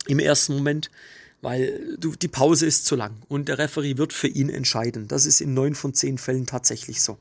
Im 0.08 0.18
ersten 0.18 0.56
Moment, 0.56 0.90
weil 1.40 1.98
du, 2.00 2.16
die 2.16 2.28
Pause 2.28 2.66
ist 2.66 2.88
zu 2.88 2.96
lang 2.96 3.22
und 3.28 3.48
der 3.48 3.60
Referee 3.60 4.00
wird 4.00 4.12
für 4.12 4.28
ihn 4.28 4.50
entscheiden. 4.50 5.08
Das 5.08 5.28
ist 5.28 5.40
in 5.40 5.54
neun 5.54 5.76
von 5.76 5.94
zehn 5.94 6.18
Fällen 6.18 6.48
tatsächlich 6.48 7.04
so. 7.04 7.20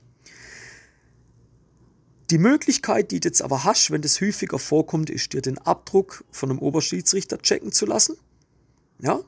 Die 2.30 2.38
Möglichkeit, 2.38 3.10
die 3.10 3.20
du 3.20 3.28
jetzt 3.28 3.42
aber 3.42 3.64
hast, 3.64 3.90
wenn 3.90 4.00
das 4.00 4.22
häufiger 4.22 4.58
vorkommt, 4.58 5.10
ist 5.10 5.34
dir 5.34 5.42
den 5.42 5.58
Abdruck 5.58 6.24
von 6.30 6.48
einem 6.48 6.60
Oberschiedsrichter 6.60 7.36
checken 7.42 7.72
zu 7.72 7.84
lassen. 7.84 8.16
Ja? 9.02 9.20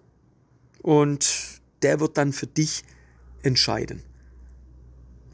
Und 0.80 1.60
der 1.82 2.00
wird 2.00 2.16
dann 2.16 2.32
für 2.32 2.46
dich 2.46 2.82
entscheiden. 3.42 4.02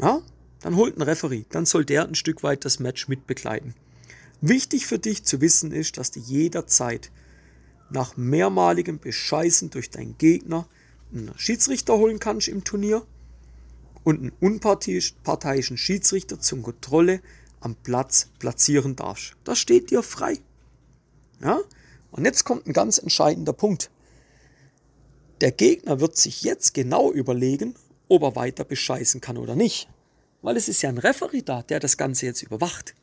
Ja? 0.00 0.21
Dann 0.64 0.76
holt 0.76 0.97
ein 0.97 1.02
Referee, 1.02 1.44
dann 1.50 1.66
soll 1.66 1.85
der 1.85 2.09
ein 2.09 2.14
Stück 2.14 2.42
weit 2.42 2.64
das 2.64 2.78
Match 2.78 3.06
mitbegleiten. 3.06 3.75
Wichtig 4.40 4.87
für 4.87 4.99
dich 4.99 5.23
zu 5.23 5.42
wissen 5.42 5.73
ist, 5.73 5.99
dass 5.99 6.11
du 6.11 6.21
jederzeit 6.21 7.11
nach 7.90 8.16
mehrmaligem 8.16 8.99
Bescheißen 8.99 9.68
durch 9.68 9.90
deinen 9.90 10.16
Gegner 10.16 10.66
einen 11.12 11.37
Schiedsrichter 11.37 11.99
holen 11.99 12.18
kannst 12.18 12.49
im 12.49 12.64
Turnier 12.64 13.06
und 14.04 14.21
einen 14.21 14.33
unparteiischen 14.40 15.76
Schiedsrichter 15.76 16.40
zur 16.40 16.62
Kontrolle 16.62 17.21
am 17.61 17.75
Platz 17.75 18.30
platzieren 18.38 18.97
darfst. 18.97 19.37
Das 19.44 19.59
steht 19.59 19.90
dir 19.90 20.02
frei. 20.02 20.38
Ja? 21.42 21.61
Und 22.11 22.25
jetzt 22.25 22.44
kommt 22.44 22.66
ein 22.66 22.73
ganz 22.73 22.97
entscheidender 22.97 23.52
Punkt. 23.52 23.90
Der 25.42 25.52
Gegner 25.52 26.00
wird 26.00 26.16
sich 26.16 26.40
jetzt 26.40 26.73
genau 26.73 27.12
überlegen, 27.12 27.75
ob 28.09 28.23
er 28.23 28.35
weiter 28.35 28.64
bescheißen 28.64 29.21
kann 29.21 29.37
oder 29.37 29.56
nicht. 29.56 29.90
Weil 30.44 30.56
es 30.56 30.68
ist 30.68 30.82
ja 30.82 30.88
ein 30.88 30.98
Referee 30.98 31.42
da, 31.42 31.62
der 31.62 31.80
das 31.80 31.96
Ganze 31.96 32.26
jetzt 32.26 32.42
überwacht. 32.42 32.94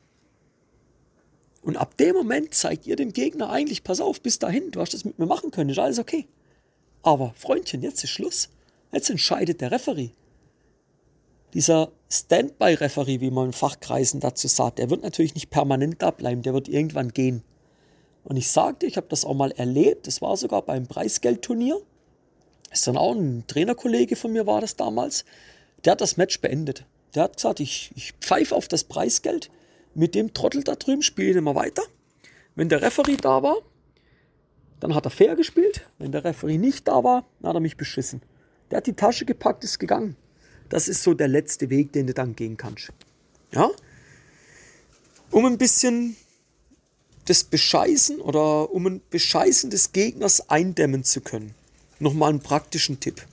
Und 1.62 1.76
ab 1.76 1.98
dem 1.98 2.16
Moment 2.16 2.54
zeigt 2.54 2.88
ihr 2.88 2.96
dem 2.96 3.12
Gegner 3.12 3.50
eigentlich, 3.50 3.84
pass 3.84 4.00
auf, 4.00 4.22
bis 4.22 4.40
dahin, 4.40 4.72
du 4.72 4.80
hast 4.80 4.94
das 4.94 5.06
mit 5.06 5.20
mir 5.20 5.26
machen 5.26 5.52
können, 5.52 5.70
ist 5.70 5.80
alles 5.80 6.00
okay. 6.00 6.28
Aber 7.04 7.34
Freundchen, 7.36 7.82
jetzt 7.82 8.04
ist 8.04 8.12
Schluss. 8.12 8.50
Jetzt 8.92 9.10
entscheidet 9.10 9.62
der 9.62 9.72
Referee 9.72 10.12
dieser 11.54 11.92
Standby-Referee, 12.10 13.20
wie 13.20 13.32
man 13.32 13.48
in 13.48 13.54
Fachkreisen 13.54 14.20
dazu 14.20 14.48
sagt, 14.48 14.80
der 14.80 14.90
wird 14.90 15.04
natürlich 15.04 15.36
nicht 15.36 15.50
permanent 15.50 16.02
da 16.02 16.12
bleiben, 16.12 16.42
der 16.42 16.54
wird 16.54 16.68
irgendwann 16.68 17.10
gehen. 17.10 17.44
Und 18.24 18.38
ich 18.38 18.52
sagte, 18.52 18.86
ich 18.86 18.98
habe 18.98 19.08
das 19.10 19.26
auch 19.26 19.34
mal 19.34 19.52
erlebt, 19.52 20.08
das 20.08 20.22
war 20.22 20.38
sogar 20.38 20.62
beim 20.62 20.88
Preisgeldturnier. 20.88 21.82
Ist 22.72 22.88
dann 22.88 22.98
auch 22.98 23.14
ein 23.14 23.44
Trainerkollege 23.48 24.16
von 24.16 24.32
mir 24.32 24.48
war 24.48 24.62
das 24.62 24.76
damals. 24.76 25.26
Der 25.84 25.92
hat 25.92 26.02
das 26.02 26.18
Match 26.18 26.40
beendet. 26.40 26.86
Der 27.16 27.24
hat 27.24 27.38
gesagt, 27.38 27.60
ich, 27.60 27.92
ich 27.96 28.14
pfeife 28.22 28.56
auf 28.56 28.68
das 28.68 28.84
Preisgeld. 28.84 29.52
Mit 29.94 30.16
dem 30.16 30.34
Trottel 30.34 30.64
da 30.64 30.76
drüben 30.76 31.02
spiele 31.02 31.32
ich 31.32 31.36
immer 31.36 31.56
weiter. 31.56 31.84
Wenn 32.56 32.70
der 32.70 32.82
Referee 32.82 33.18
da 33.18 33.44
war, 33.44 33.58
dann 34.80 34.96
hat 34.96 35.06
er 35.06 35.12
fair 35.12 35.36
gespielt. 35.36 35.88
Wenn 35.98 36.12
der 36.12 36.24
Referee 36.24 36.58
nicht 36.58 36.88
da 36.88 37.04
war, 37.04 37.26
dann 37.40 37.50
hat 37.50 37.56
er 37.56 37.62
mich 37.62 37.78
beschissen. 37.78 38.22
Der 38.70 38.78
hat 38.78 38.88
die 38.88 38.94
Tasche 38.94 39.26
gepackt, 39.26 39.64
ist 39.64 39.80
gegangen. 39.80 40.16
Das 40.70 40.88
ist 40.88 41.04
so 41.04 41.14
der 41.14 41.28
letzte 41.28 41.70
Weg, 41.70 41.92
den 41.92 42.08
du 42.08 42.14
dann 42.14 42.36
gehen 42.36 42.56
kannst. 42.56 42.92
Ja? 43.52 43.70
Um 45.30 45.46
ein 45.46 45.58
bisschen 45.58 46.16
das 47.26 47.44
Bescheißen 47.44 48.20
oder 48.20 48.72
um 48.72 48.88
ein 48.88 49.02
Bescheißen 49.10 49.70
des 49.70 49.92
Gegners 49.92 50.50
eindämmen 50.50 51.04
zu 51.04 51.22
können. 51.22 51.54
Nochmal 52.00 52.30
einen 52.30 52.40
praktischen 52.40 53.00
Tipp. 53.00 53.26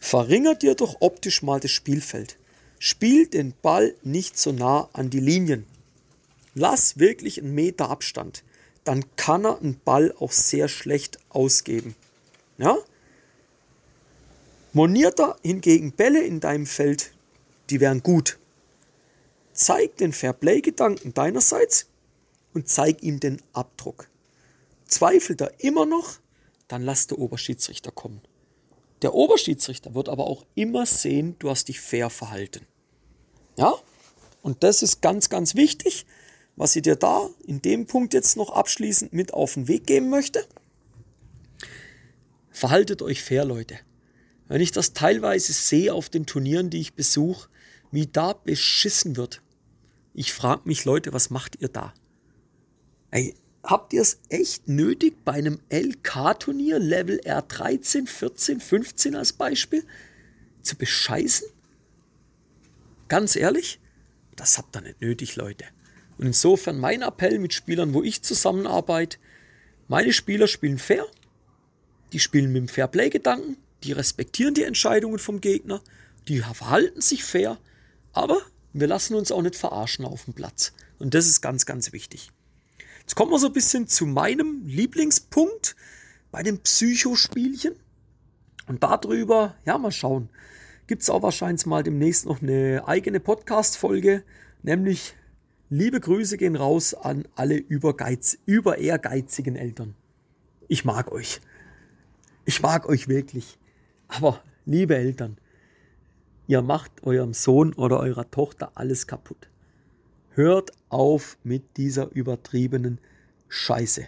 Verringert 0.00 0.62
dir 0.62 0.74
doch 0.74 0.96
optisch 1.00 1.42
mal 1.42 1.60
das 1.60 1.70
Spielfeld. 1.70 2.36
Spiel 2.78 3.26
den 3.26 3.52
Ball 3.62 3.94
nicht 4.02 4.38
so 4.38 4.50
nah 4.50 4.88
an 4.94 5.10
die 5.10 5.20
Linien. 5.20 5.66
Lass 6.54 6.98
wirklich 6.98 7.40
einen 7.40 7.54
Meter 7.54 7.90
Abstand. 7.90 8.42
Dann 8.84 9.04
kann 9.16 9.44
er 9.44 9.58
einen 9.58 9.78
Ball 9.84 10.12
auch 10.18 10.32
sehr 10.32 10.68
schlecht 10.68 11.18
ausgeben. 11.28 11.94
Ja? 12.56 12.78
Moniert 14.72 15.20
er 15.20 15.36
hingegen 15.42 15.92
Bälle 15.92 16.22
in 16.22 16.40
deinem 16.40 16.66
Feld, 16.66 17.12
die 17.68 17.80
wären 17.80 18.02
gut. 18.02 18.38
Zeig 19.52 19.98
den 19.98 20.12
Fairplay-Gedanken 20.12 21.12
deinerseits 21.12 21.86
und 22.54 22.68
zeig 22.68 23.02
ihm 23.02 23.20
den 23.20 23.42
Abdruck. 23.52 24.08
Zweifelt 24.86 25.40
er 25.42 25.52
immer 25.58 25.86
noch, 25.86 26.18
dann 26.68 26.82
lass 26.82 27.06
der 27.06 27.18
Oberschiedsrichter 27.18 27.92
kommen. 27.92 28.22
Der 29.02 29.14
Oberschiedsrichter 29.14 29.94
wird 29.94 30.08
aber 30.08 30.26
auch 30.26 30.44
immer 30.54 30.86
sehen, 30.86 31.36
du 31.38 31.50
hast 31.50 31.68
dich 31.68 31.80
fair 31.80 32.10
verhalten. 32.10 32.66
Ja? 33.56 33.74
Und 34.42 34.62
das 34.62 34.82
ist 34.82 35.00
ganz, 35.00 35.28
ganz 35.28 35.54
wichtig, 35.54 36.06
was 36.56 36.76
ich 36.76 36.82
dir 36.82 36.96
da 36.96 37.30
in 37.46 37.62
dem 37.62 37.86
Punkt 37.86 38.12
jetzt 38.12 38.36
noch 38.36 38.50
abschließend 38.50 39.12
mit 39.12 39.32
auf 39.32 39.54
den 39.54 39.68
Weg 39.68 39.86
geben 39.86 40.10
möchte. 40.10 40.44
Verhaltet 42.50 43.00
euch 43.00 43.22
fair, 43.22 43.44
Leute. 43.44 43.78
Wenn 44.48 44.60
ich 44.60 44.72
das 44.72 44.92
teilweise 44.92 45.52
sehe 45.52 45.94
auf 45.94 46.10
den 46.10 46.26
Turnieren, 46.26 46.70
die 46.70 46.80
ich 46.80 46.94
besuche, 46.94 47.48
wie 47.92 48.06
da 48.06 48.32
beschissen 48.32 49.16
wird. 49.16 49.42
Ich 50.12 50.32
frage 50.32 50.62
mich, 50.64 50.84
Leute, 50.84 51.12
was 51.12 51.30
macht 51.30 51.60
ihr 51.60 51.68
da? 51.68 51.94
Ey, 53.10 53.34
habt 53.62 53.92
ihr 53.92 54.02
es 54.02 54.20
echt 54.28 54.68
nötig, 54.68 55.24
bei 55.24 55.32
einem 55.32 55.60
LK-Turnier 55.70 56.78
Level 56.78 57.20
R13, 57.20 58.06
14, 58.06 58.60
15 58.60 59.16
als 59.16 59.32
Beispiel 59.32 59.84
zu 60.62 60.76
bescheißen? 60.76 61.48
Ganz 63.08 63.36
ehrlich, 63.36 63.80
das 64.36 64.58
habt 64.58 64.76
ihr 64.76 64.82
nicht 64.82 65.00
nötig, 65.00 65.36
Leute. 65.36 65.64
Und 66.18 66.26
insofern 66.26 66.78
mein 66.78 67.02
Appell 67.02 67.38
mit 67.38 67.54
Spielern, 67.54 67.94
wo 67.94 68.02
ich 68.02 68.22
zusammenarbeite, 68.22 69.18
meine 69.88 70.12
Spieler 70.12 70.46
spielen 70.46 70.78
fair, 70.78 71.04
die 72.12 72.20
spielen 72.20 72.52
mit 72.52 72.62
dem 72.62 72.68
Fairplay-Gedanken, 72.68 73.56
die 73.82 73.92
respektieren 73.92 74.54
die 74.54 74.64
Entscheidungen 74.64 75.18
vom 75.18 75.40
Gegner, 75.40 75.82
die 76.28 76.40
verhalten 76.40 77.00
sich 77.00 77.24
fair, 77.24 77.58
aber 78.12 78.40
wir 78.72 78.86
lassen 78.86 79.14
uns 79.14 79.32
auch 79.32 79.42
nicht 79.42 79.56
verarschen 79.56 80.04
auf 80.04 80.24
dem 80.24 80.34
Platz. 80.34 80.72
Und 80.98 81.14
das 81.14 81.26
ist 81.26 81.40
ganz, 81.40 81.66
ganz 81.66 81.92
wichtig. 81.92 82.30
Jetzt 83.10 83.16
kommen 83.16 83.32
wir 83.32 83.40
so 83.40 83.48
ein 83.48 83.52
bisschen 83.52 83.88
zu 83.88 84.06
meinem 84.06 84.62
Lieblingspunkt 84.66 85.74
bei 86.30 86.44
den 86.44 86.60
Psychospielchen. 86.60 87.74
Und 88.68 88.84
darüber, 88.84 89.56
ja, 89.64 89.78
mal 89.78 89.90
schauen, 89.90 90.28
gibt 90.86 91.02
es 91.02 91.10
auch 91.10 91.20
wahrscheinlich 91.20 91.66
mal 91.66 91.82
demnächst 91.82 92.26
noch 92.26 92.40
eine 92.40 92.86
eigene 92.86 93.18
Podcast-Folge, 93.18 94.22
nämlich 94.62 95.16
liebe 95.70 95.98
Grüße 95.98 96.36
gehen 96.36 96.54
raus 96.54 96.94
an 96.94 97.26
alle 97.34 97.56
übergeiz, 97.56 98.38
über 98.46 98.78
ehrgeizigen 98.78 99.56
Eltern. 99.56 99.96
Ich 100.68 100.84
mag 100.84 101.10
euch. 101.10 101.40
Ich 102.44 102.62
mag 102.62 102.88
euch 102.88 103.08
wirklich. 103.08 103.58
Aber 104.06 104.40
liebe 104.66 104.94
Eltern, 104.94 105.36
ihr 106.46 106.62
macht 106.62 107.02
eurem 107.02 107.34
Sohn 107.34 107.72
oder 107.72 107.98
eurer 107.98 108.30
Tochter 108.30 108.70
alles 108.76 109.08
kaputt. 109.08 109.49
Hört 110.32 110.70
auf 110.88 111.38
mit 111.42 111.76
dieser 111.76 112.12
übertriebenen 112.12 112.98
Scheiße. 113.48 114.06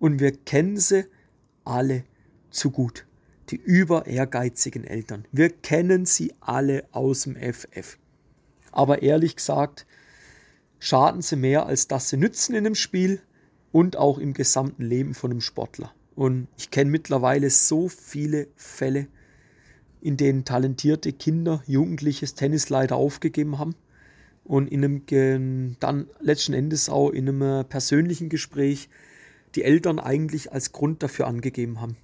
Und 0.00 0.18
wir 0.18 0.32
kennen 0.32 0.76
sie 0.76 1.06
alle 1.64 2.02
zu 2.50 2.72
gut. 2.72 3.06
Die 3.50 3.56
über 3.56 4.06
ehrgeizigen 4.06 4.82
Eltern. 4.82 5.24
Wir 5.30 5.50
kennen 5.50 6.04
sie 6.04 6.32
alle 6.40 6.84
aus 6.90 7.22
dem 7.22 7.36
FF. 7.36 7.98
Aber 8.72 9.02
ehrlich 9.02 9.36
gesagt, 9.36 9.86
schaden 10.80 11.22
sie 11.22 11.36
mehr, 11.36 11.66
als 11.66 11.86
dass 11.86 12.08
sie 12.08 12.16
nützen 12.16 12.56
in 12.56 12.64
dem 12.64 12.74
Spiel 12.74 13.20
und 13.70 13.96
auch 13.96 14.18
im 14.18 14.32
gesamten 14.32 14.82
Leben 14.82 15.14
von 15.14 15.30
einem 15.30 15.40
Sportler. 15.40 15.92
Und 16.16 16.48
ich 16.58 16.70
kenne 16.70 16.90
mittlerweile 16.90 17.50
so 17.50 17.88
viele 17.88 18.48
Fälle, 18.56 19.06
in 20.00 20.16
denen 20.16 20.44
talentierte 20.44 21.12
Kinder, 21.12 21.62
Jugendliches 21.66 22.34
Tennis 22.34 22.68
leider 22.68 22.96
aufgegeben 22.96 23.58
haben 23.58 23.76
und 24.44 24.68
in 24.68 24.84
einem 24.84 25.76
dann 25.80 26.06
letzten 26.20 26.52
Endes 26.52 26.88
auch 26.88 27.10
in 27.10 27.28
einem 27.28 27.64
persönlichen 27.68 28.28
Gespräch 28.28 28.88
die 29.54 29.64
Eltern 29.64 29.98
eigentlich 29.98 30.52
als 30.52 30.72
Grund 30.72 31.02
dafür 31.02 31.26
angegeben 31.26 31.80
haben. 31.80 31.96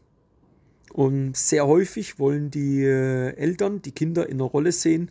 Und 0.92 1.36
sehr 1.36 1.66
häufig 1.66 2.18
wollen 2.18 2.50
die 2.50 2.82
äh, 2.82 3.34
Eltern 3.36 3.82
die 3.82 3.92
Kinder 3.92 4.28
in 4.28 4.36
einer 4.36 4.44
Rolle 4.44 4.72
sehen, 4.72 5.10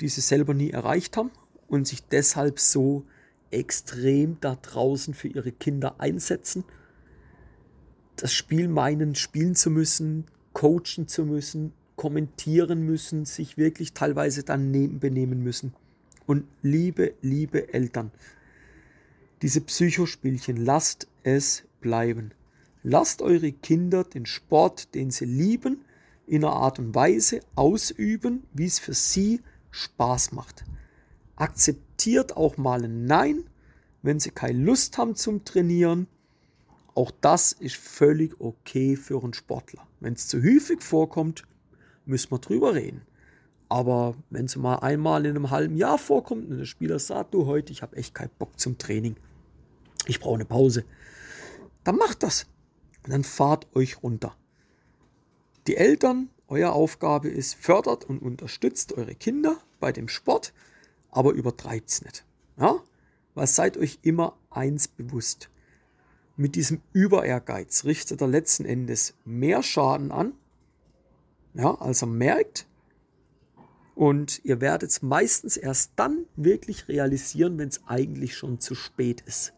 die 0.00 0.08
sie 0.08 0.20
selber 0.20 0.54
nie 0.54 0.70
erreicht 0.70 1.16
haben 1.16 1.30
und 1.68 1.86
sich 1.86 2.02
deshalb 2.04 2.58
so 2.58 3.04
extrem 3.50 4.38
da 4.40 4.56
draußen 4.60 5.14
für 5.14 5.28
ihre 5.28 5.52
Kinder 5.52 6.00
einsetzen 6.00 6.64
das 8.16 8.32
Spiel 8.32 8.68
meinen, 8.68 9.14
spielen 9.14 9.54
zu 9.54 9.70
müssen, 9.70 10.26
coachen 10.52 11.08
zu 11.08 11.24
müssen, 11.24 11.72
kommentieren 11.96 12.82
müssen, 12.82 13.24
sich 13.24 13.56
wirklich 13.56 13.94
teilweise 13.94 14.42
daneben 14.44 15.00
benehmen 15.00 15.42
müssen. 15.42 15.74
Und 16.26 16.46
liebe, 16.62 17.14
liebe 17.22 17.72
Eltern, 17.72 18.10
diese 19.42 19.60
Psychospielchen, 19.60 20.56
lasst 20.56 21.08
es 21.22 21.64
bleiben. 21.80 22.32
Lasst 22.82 23.22
eure 23.22 23.52
Kinder 23.52 24.04
den 24.04 24.26
Sport, 24.26 24.94
den 24.94 25.10
sie 25.10 25.24
lieben, 25.24 25.84
in 26.26 26.44
einer 26.44 26.54
Art 26.54 26.78
und 26.78 26.94
Weise 26.94 27.40
ausüben, 27.54 28.44
wie 28.52 28.66
es 28.66 28.78
für 28.78 28.94
sie 28.94 29.40
Spaß 29.70 30.32
macht. 30.32 30.64
Akzeptiert 31.36 32.36
auch 32.36 32.56
mal 32.56 32.84
ein 32.84 33.06
Nein, 33.06 33.44
wenn 34.02 34.20
sie 34.20 34.30
keine 34.30 34.58
Lust 34.58 34.98
haben 34.98 35.14
zum 35.16 35.44
Trainieren 35.44 36.06
auch 36.94 37.10
das 37.20 37.52
ist 37.52 37.76
völlig 37.76 38.38
okay 38.40 38.96
für 38.96 39.22
einen 39.22 39.32
Sportler. 39.32 39.86
Wenn 40.00 40.12
es 40.12 40.28
zu 40.28 40.42
häufig 40.42 40.82
vorkommt, 40.82 41.44
müssen 42.04 42.30
wir 42.30 42.38
drüber 42.38 42.74
reden. 42.74 43.02
Aber 43.72 44.14
wenn 44.28 44.44
es 44.44 44.56
mal 44.56 44.80
einmal 44.80 45.24
in 45.24 45.34
einem 45.34 45.48
halben 45.48 45.78
Jahr 45.78 45.96
vorkommt 45.96 46.50
und 46.50 46.58
der 46.58 46.66
Spieler 46.66 46.98
sagt, 46.98 47.32
du 47.32 47.46
heute, 47.46 47.72
ich 47.72 47.80
habe 47.80 47.96
echt 47.96 48.14
keinen 48.14 48.28
Bock 48.38 48.60
zum 48.60 48.76
Training, 48.76 49.16
ich 50.06 50.20
brauche 50.20 50.34
eine 50.34 50.44
Pause, 50.44 50.84
dann 51.82 51.96
macht 51.96 52.22
das. 52.22 52.46
Und 53.02 53.14
dann 53.14 53.24
fahrt 53.24 53.74
euch 53.74 54.02
runter. 54.02 54.36
Die 55.66 55.78
Eltern, 55.78 56.28
euer 56.48 56.72
Aufgabe 56.72 57.30
ist, 57.30 57.54
fördert 57.54 58.04
und 58.04 58.20
unterstützt 58.20 58.92
eure 58.92 59.14
Kinder 59.14 59.56
bei 59.80 59.90
dem 59.90 60.08
Sport, 60.08 60.52
aber 61.10 61.32
übertreibt 61.32 61.88
es 61.88 62.02
nicht. 62.02 62.26
Ja? 62.58 62.76
Weil 63.34 63.46
seid 63.46 63.78
euch 63.78 64.00
immer 64.02 64.36
eins 64.50 64.86
bewusst 64.86 65.48
mit 66.36 66.56
diesem 66.56 66.82
Überehrgeiz 66.92 67.84
richtet 67.84 68.20
er 68.20 68.28
letzten 68.28 68.66
Endes 68.66 69.14
mehr 69.24 69.62
Schaden 69.62 70.12
an, 70.12 70.34
ja, 71.54 71.74
als 71.74 72.02
er 72.02 72.08
merkt. 72.08 72.66
Und 73.94 74.44
ihr 74.44 74.60
werdet 74.60 74.90
es 74.90 75.02
meistens 75.02 75.56
erst 75.56 75.92
dann 75.96 76.24
wirklich 76.36 76.88
realisieren, 76.88 77.58
wenn 77.58 77.68
es 77.68 77.82
eigentlich 77.86 78.36
schon 78.36 78.60
zu 78.60 78.74
spät 78.74 79.22
ist. 79.26 79.52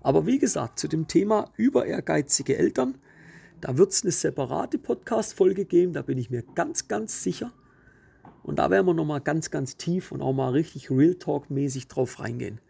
Aber 0.00 0.26
wie 0.26 0.38
gesagt, 0.38 0.78
zu 0.78 0.88
dem 0.88 1.06
Thema 1.06 1.50
überehrgeizige 1.56 2.56
Eltern, 2.56 2.96
da 3.60 3.76
wird 3.76 3.92
es 3.92 4.02
eine 4.02 4.12
separate 4.12 4.78
Podcast-Folge 4.78 5.64
geben, 5.64 5.92
da 5.92 6.02
bin 6.02 6.16
ich 6.16 6.30
mir 6.30 6.42
ganz, 6.54 6.88
ganz 6.88 7.22
sicher. 7.22 7.52
Und 8.42 8.58
da 8.58 8.70
werden 8.70 8.86
wir 8.86 8.94
nochmal 8.94 9.20
ganz, 9.20 9.50
ganz 9.50 9.76
tief 9.76 10.12
und 10.12 10.22
auch 10.22 10.32
mal 10.32 10.52
richtig 10.52 10.90
Real 10.90 11.16
Talk-mäßig 11.16 11.88
drauf 11.88 12.20
reingehen. 12.20 12.60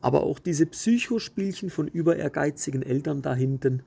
Aber 0.00 0.24
auch 0.24 0.40
diese 0.40 0.66
Psychospielchen 0.66 1.70
von 1.70 1.86
über 1.86 2.16
ehrgeizigen 2.16 2.82
Eltern 2.82 3.22
da 3.22 3.34
hinten, 3.34 3.82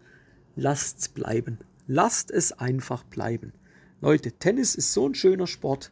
lasst's 0.55 1.09
bleiben. 1.09 1.57
Lasst 1.87 2.31
es 2.31 2.53
einfach 2.53 3.03
bleiben. 3.03 3.51
Leute, 3.99 4.31
Tennis 4.31 4.75
ist 4.75 4.93
so 4.93 5.09
ein 5.09 5.15
schöner 5.15 5.47
Sport. 5.47 5.91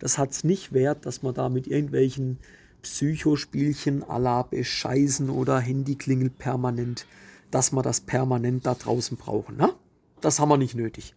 Das 0.00 0.18
hat's 0.18 0.42
nicht 0.42 0.72
wert, 0.72 1.06
dass 1.06 1.22
man 1.22 1.34
da 1.34 1.48
mit 1.48 1.68
irgendwelchen 1.68 2.38
Psychospielchen 2.82 4.02
à 4.02 4.18
la 4.18 4.42
bescheißen 4.42 5.30
oder 5.30 5.60
Handyklingel 5.60 6.30
permanent, 6.30 7.06
dass 7.50 7.72
man 7.72 7.84
das 7.84 8.00
permanent 8.00 8.66
da 8.66 8.74
draußen 8.74 9.16
brauchen. 9.16 9.56
Ne? 9.56 9.72
Das 10.20 10.40
haben 10.40 10.48
wir 10.48 10.56
nicht 10.56 10.74
nötig. 10.74 11.14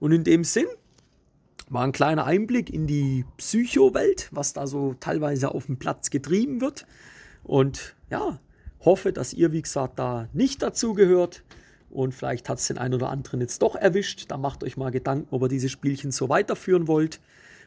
Und 0.00 0.12
in 0.12 0.24
dem 0.24 0.44
Sinn 0.44 0.66
war 1.68 1.84
ein 1.84 1.92
kleiner 1.92 2.24
Einblick 2.24 2.70
in 2.70 2.86
die 2.86 3.24
Psychowelt, 3.36 4.28
was 4.32 4.52
da 4.52 4.66
so 4.66 4.94
teilweise 5.00 5.54
auf 5.54 5.66
dem 5.66 5.78
Platz 5.78 6.10
getrieben 6.10 6.60
wird. 6.60 6.86
Und 7.42 7.94
ja, 8.10 8.38
hoffe, 8.84 9.12
dass 9.12 9.32
ihr, 9.32 9.52
wie 9.52 9.62
gesagt, 9.62 9.98
da 9.98 10.28
nicht 10.32 10.62
dazu 10.62 10.94
gehört. 10.94 11.42
Und 11.90 12.14
vielleicht 12.14 12.48
hat 12.48 12.58
es 12.58 12.66
den 12.66 12.78
einen 12.78 12.94
oder 12.94 13.10
anderen 13.10 13.40
jetzt 13.40 13.62
doch 13.62 13.76
erwischt. 13.76 14.26
Da 14.28 14.36
macht 14.36 14.64
euch 14.64 14.76
mal 14.76 14.90
Gedanken, 14.90 15.28
ob 15.30 15.42
ihr 15.42 15.48
diese 15.48 15.68
Spielchen 15.68 16.10
so 16.10 16.28
weiterführen 16.28 16.88
wollt. 16.88 17.20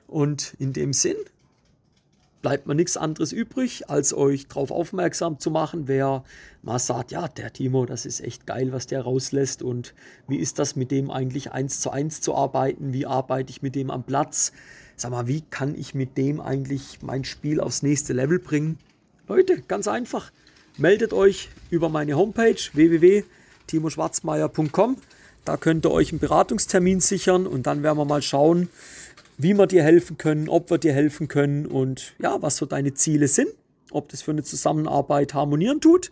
Und 0.08 0.54
in 0.60 0.74
dem 0.74 0.94
Sinn 0.94 1.18
bleibt 2.42 2.68
mir 2.68 2.76
nichts 2.76 2.98
anderes 2.98 3.32
übrig, 3.32 3.90
als 3.90 4.14
euch 4.14 4.48
darauf 4.48 4.72
aufmerksam 4.72 5.40
zu 5.40 5.52
machen, 5.52 5.88
wer 5.88 6.24
mal 6.62 6.80
sagt, 6.80 7.12
ja, 7.12 7.28
der 7.28 7.52
Timo, 7.52 7.86
das 7.86 8.06
ist 8.06 8.22
echt 8.22 8.46
geil, 8.46 8.72
was 8.72 8.88
der 8.88 9.02
rauslässt 9.02 9.62
und 9.62 9.94
wie 10.28 10.38
ist 10.38 10.60
das 10.60 10.76
mit 10.76 10.92
dem 10.92 11.12
eigentlich 11.12 11.52
eins 11.52 11.80
zu 11.80 11.90
eins 11.90 12.22
zu 12.22 12.36
arbeiten, 12.36 12.94
wie 12.94 13.06
arbeite 13.06 13.50
ich 13.50 13.62
mit 13.62 13.76
dem 13.76 13.92
am 13.92 14.04
Platz, 14.04 14.54
sag 14.96 15.12
mal, 15.12 15.28
wie 15.28 15.42
kann 15.42 15.76
ich 15.76 15.94
mit 15.94 16.18
dem 16.18 16.40
eigentlich 16.40 17.00
mein 17.02 17.26
Spiel 17.26 17.60
aufs 17.60 17.84
nächste 17.84 18.14
Level 18.14 18.40
bringen 18.40 18.78
Leute, 19.30 19.62
ganz 19.68 19.90
einfach. 19.90 20.32
Meldet 20.78 21.12
euch 21.12 21.50
über 21.70 21.90
meine 21.90 22.16
Homepage 22.16 22.56
www.timoschwarzmeier.com. 22.72 24.96
Da 25.44 25.58
könnt 25.58 25.86
ihr 25.86 25.92
euch 25.92 26.12
einen 26.12 26.20
Beratungstermin 26.20 27.02
sichern 27.02 27.46
und 27.46 27.68
dann 27.68 27.84
werden 27.84 27.98
wir 27.98 28.06
mal 28.06 28.22
schauen, 28.22 28.70
wie 29.38 29.54
wir 29.54 29.68
dir 29.68 29.84
helfen 29.84 30.18
können, 30.18 30.50
ob 30.50 30.70
wir 30.70 30.78
dir 30.78 30.94
helfen 30.94 31.28
können 31.28 31.66
und 31.66 32.14
ja, 32.20 32.42
was 32.42 32.58
so 32.58 32.66
deine 32.66 32.94
Ziele 32.94 33.28
sind, 33.28 33.50
ob 33.92 34.10
das 34.10 34.22
für 34.22 34.32
eine 34.32 34.44
Zusammenarbeit 34.44 35.34
harmonieren 35.34 35.80
tut. 35.80 36.10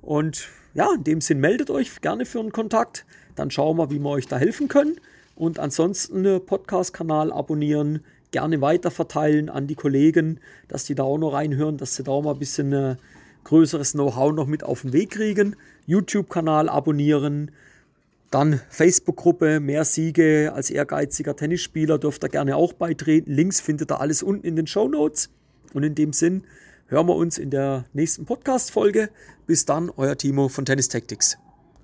Und 0.00 0.48
ja, 0.74 0.88
in 0.94 1.04
dem 1.04 1.20
Sinn 1.20 1.38
meldet 1.38 1.70
euch 1.70 2.00
gerne 2.00 2.24
für 2.24 2.40
einen 2.40 2.52
Kontakt. 2.52 3.04
Dann 3.36 3.50
schauen 3.50 3.76
wir, 3.76 3.90
wie 3.90 3.98
wir 3.98 4.10
euch 4.10 4.26
da 4.26 4.38
helfen 4.38 4.68
können. 4.68 4.96
Und 5.34 5.58
ansonsten 5.58 6.24
äh, 6.24 6.40
Podcast-Kanal 6.40 7.32
abonnieren, 7.32 8.04
gerne 8.30 8.60
weiterverteilen 8.60 9.50
an 9.50 9.66
die 9.66 9.74
Kollegen, 9.74 10.40
dass 10.68 10.84
die 10.84 10.94
da 10.94 11.02
auch 11.02 11.18
noch 11.18 11.34
reinhören, 11.34 11.76
dass 11.76 11.96
sie 11.96 12.02
da 12.02 12.12
auch 12.12 12.22
mal 12.22 12.32
ein 12.32 12.38
bisschen 12.38 12.72
äh, 12.72 12.96
größeres 13.44 13.92
Know-how 13.92 14.32
noch 14.32 14.46
mit 14.46 14.64
auf 14.64 14.82
den 14.82 14.92
Weg 14.92 15.10
kriegen. 15.10 15.56
YouTube-Kanal 15.86 16.68
abonnieren, 16.68 17.50
dann 18.34 18.60
Facebook-Gruppe, 18.70 19.60
mehr 19.60 19.84
Siege 19.84 20.52
als 20.54 20.70
ehrgeiziger 20.70 21.36
Tennisspieler, 21.36 21.98
dürft 21.98 22.24
ihr 22.24 22.28
gerne 22.28 22.56
auch 22.56 22.72
beitreten. 22.72 23.30
Links 23.30 23.60
findet 23.60 23.92
ihr 23.92 24.00
alles 24.00 24.22
unten 24.22 24.46
in 24.46 24.56
den 24.56 24.66
Show 24.66 24.88
Notes. 24.88 25.30
Und 25.74 25.82
in 25.82 25.94
dem 25.94 26.12
Sinn 26.12 26.44
hören 26.86 27.06
wir 27.06 27.16
uns 27.16 27.38
in 27.38 27.50
der 27.50 27.84
nächsten 27.92 28.24
Podcast-Folge. 28.24 29.10
Bis 29.46 29.64
dann, 29.64 29.90
euer 29.96 30.16
Timo 30.16 30.48
von 30.48 30.64
Tennis 30.64 30.88
Tactics. 30.88 31.38